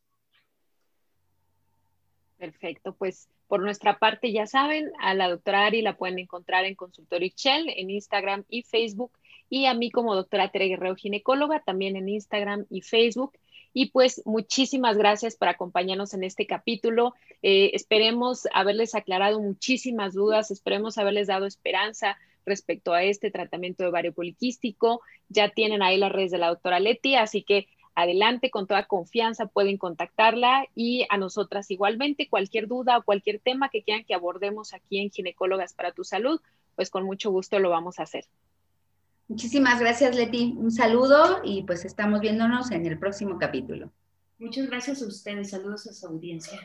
Perfecto, 2.44 2.94
pues 2.94 3.30
por 3.48 3.62
nuestra 3.62 4.00
parte 4.00 4.34
ya 4.34 4.48
saben, 4.48 4.92
a 5.00 5.14
la 5.14 5.30
doctora 5.30 5.66
Ari 5.66 5.82
la 5.82 5.96
pueden 5.96 6.20
encontrar 6.20 6.66
en 6.66 6.76
Consultorio 6.76 7.26
Excel, 7.26 7.70
en 7.70 7.90
Instagram 7.90 8.44
y 8.50 8.64
Facebook, 8.64 9.14
y 9.50 9.66
a 9.66 9.74
mí 9.74 9.90
como 9.90 10.14
doctora 10.14 10.52
Tere 10.52 10.68
Guerrero 10.68 10.94
Ginecóloga 10.98 11.62
también 11.62 11.96
en 11.96 12.10
Instagram 12.10 12.66
y 12.70 12.82
Facebook. 12.82 13.32
Y 13.72 13.92
pues 13.92 14.24
muchísimas 14.26 14.98
gracias 14.98 15.38
por 15.38 15.48
acompañarnos 15.48 16.14
en 16.14 16.26
este 16.26 16.46
capítulo. 16.46 17.14
Eh, 17.44 17.72
esperemos 17.76 18.46
haberles 18.54 18.94
aclarado 18.94 19.40
muchísimas 19.40 20.14
dudas, 20.14 20.52
esperemos 20.52 20.98
haberles 20.98 21.28
dado 21.28 21.46
esperanza 21.46 22.18
respecto 22.46 22.92
a 22.92 23.04
este 23.04 23.32
tratamiento 23.32 23.84
de 23.84 23.90
ovario 23.90 24.14
poliquístico. 24.14 25.00
Ya 25.30 25.48
tienen 25.48 25.82
ahí 25.82 25.96
las 25.96 26.12
redes 26.12 26.32
de 26.32 26.40
la 26.40 26.50
doctora 26.50 26.82
Leti, 26.82 27.16
así 27.16 27.42
que 27.42 27.70
adelante 27.96 28.50
con 28.50 28.68
toda 28.68 28.86
confianza, 28.86 29.46
pueden 29.46 29.78
contactarla 29.78 30.66
y 30.76 31.06
a 31.10 31.18
nosotras 31.18 31.70
igualmente 31.72 32.28
cualquier 32.28 32.68
duda 32.68 32.98
o 32.98 33.04
cualquier 33.04 33.40
tema 33.40 33.70
que 33.70 33.84
quieran 33.84 34.04
que 34.04 34.16
abordemos 34.16 34.74
aquí 34.74 35.00
en 35.00 35.12
Ginecólogas 35.12 35.74
para 35.74 35.92
tu 35.92 36.04
Salud, 36.04 36.42
pues 36.76 36.90
con 36.90 37.04
mucho 37.04 37.32
gusto 37.32 37.60
lo 37.60 37.70
vamos 37.70 38.00
a 38.00 38.04
hacer. 38.04 38.26
Muchísimas 39.28 39.80
gracias, 39.80 40.16
Leti. 40.16 40.56
Un 40.58 40.72
saludo 40.72 41.42
y 41.44 41.64
pues 41.64 41.86
estamos 41.86 42.20
viéndonos 42.20 42.72
en 42.72 42.86
el 42.86 43.00
próximo 43.00 43.38
capítulo. 43.40 43.92
Muchas 44.38 44.68
gracias 44.68 45.02
a 45.02 45.08
ustedes. 45.08 45.52
Saludos 45.52 45.88
a 45.88 45.94
su 45.94 46.08
audiencia. 46.08 46.60